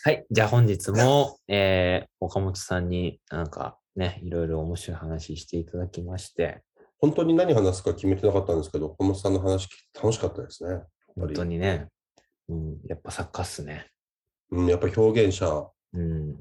[0.02, 0.26] はい。
[0.28, 6.62] じゃあ本日も、えー、岡本さんになんかね、いろいろ面白い話していただきまして、
[6.98, 10.80] 本当に何話すか決めてなかったんですけど、小本さんの話楽しかったですね。
[11.14, 11.86] 本当にね、
[12.48, 13.86] うん、やっぱ作家っすね。
[14.50, 16.40] うん、やっぱり表現者、うん。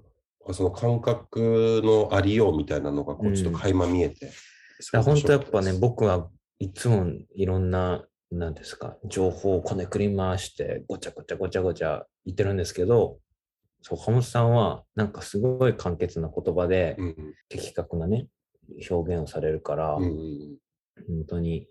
[0.52, 4.26] その感覚のありようみたいなのがこうちょっと垣間見えて。
[4.26, 4.30] い
[4.92, 6.30] や本当やっぱね、僕は
[6.60, 13.20] いつもいろんな、なんですか、情報をこねくり回して、ごちゃごちゃごちゃごちゃ言ってるんですけど、
[13.82, 17.16] そう、岡本さんは、なんかすごい簡潔な言葉で、うん
[17.48, 18.28] 的確なね、
[18.90, 20.58] 表現をされるから、うんうん
[21.08, 21.68] 本当に、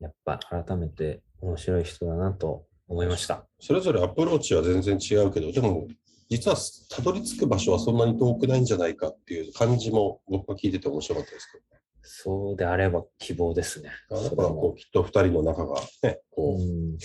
[0.00, 3.46] やっぱ改めて面白い人だなと思いました。
[3.60, 5.88] それぞれアプローチは全然違うけど、でも
[6.28, 6.56] 実は
[6.90, 11.58] たどり着く場所はそんなに遠くないんじゃないかっていう感じも僕は聞いてて面白かったですけ
[12.06, 13.90] そうであれば希望ですね。
[14.10, 16.98] ど、だからこうきっと二人の仲がね、こう、うん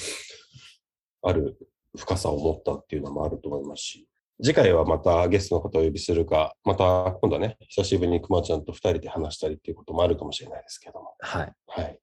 [1.21, 1.57] ある
[1.97, 4.07] 深さを持ったっていうのもあると思いますし、
[4.41, 11.51] 次回はまたゲストの方をお呼びするか、また今度はね、久しぶりにくまちゃんと二人で話したりっていうこともあるかもしれないですけども、はい。
[11.67, 11.99] はい。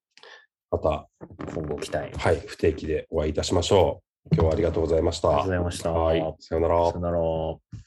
[0.70, 1.08] また、
[1.54, 1.98] 今後期待。
[1.98, 4.34] ありがはい、不定期でお会いいたしましょう。
[4.34, 5.28] 今日はありがとうございました。
[5.28, 5.92] とうございました。
[5.92, 7.00] はい、さようならさよ。
[7.00, 7.85] なら。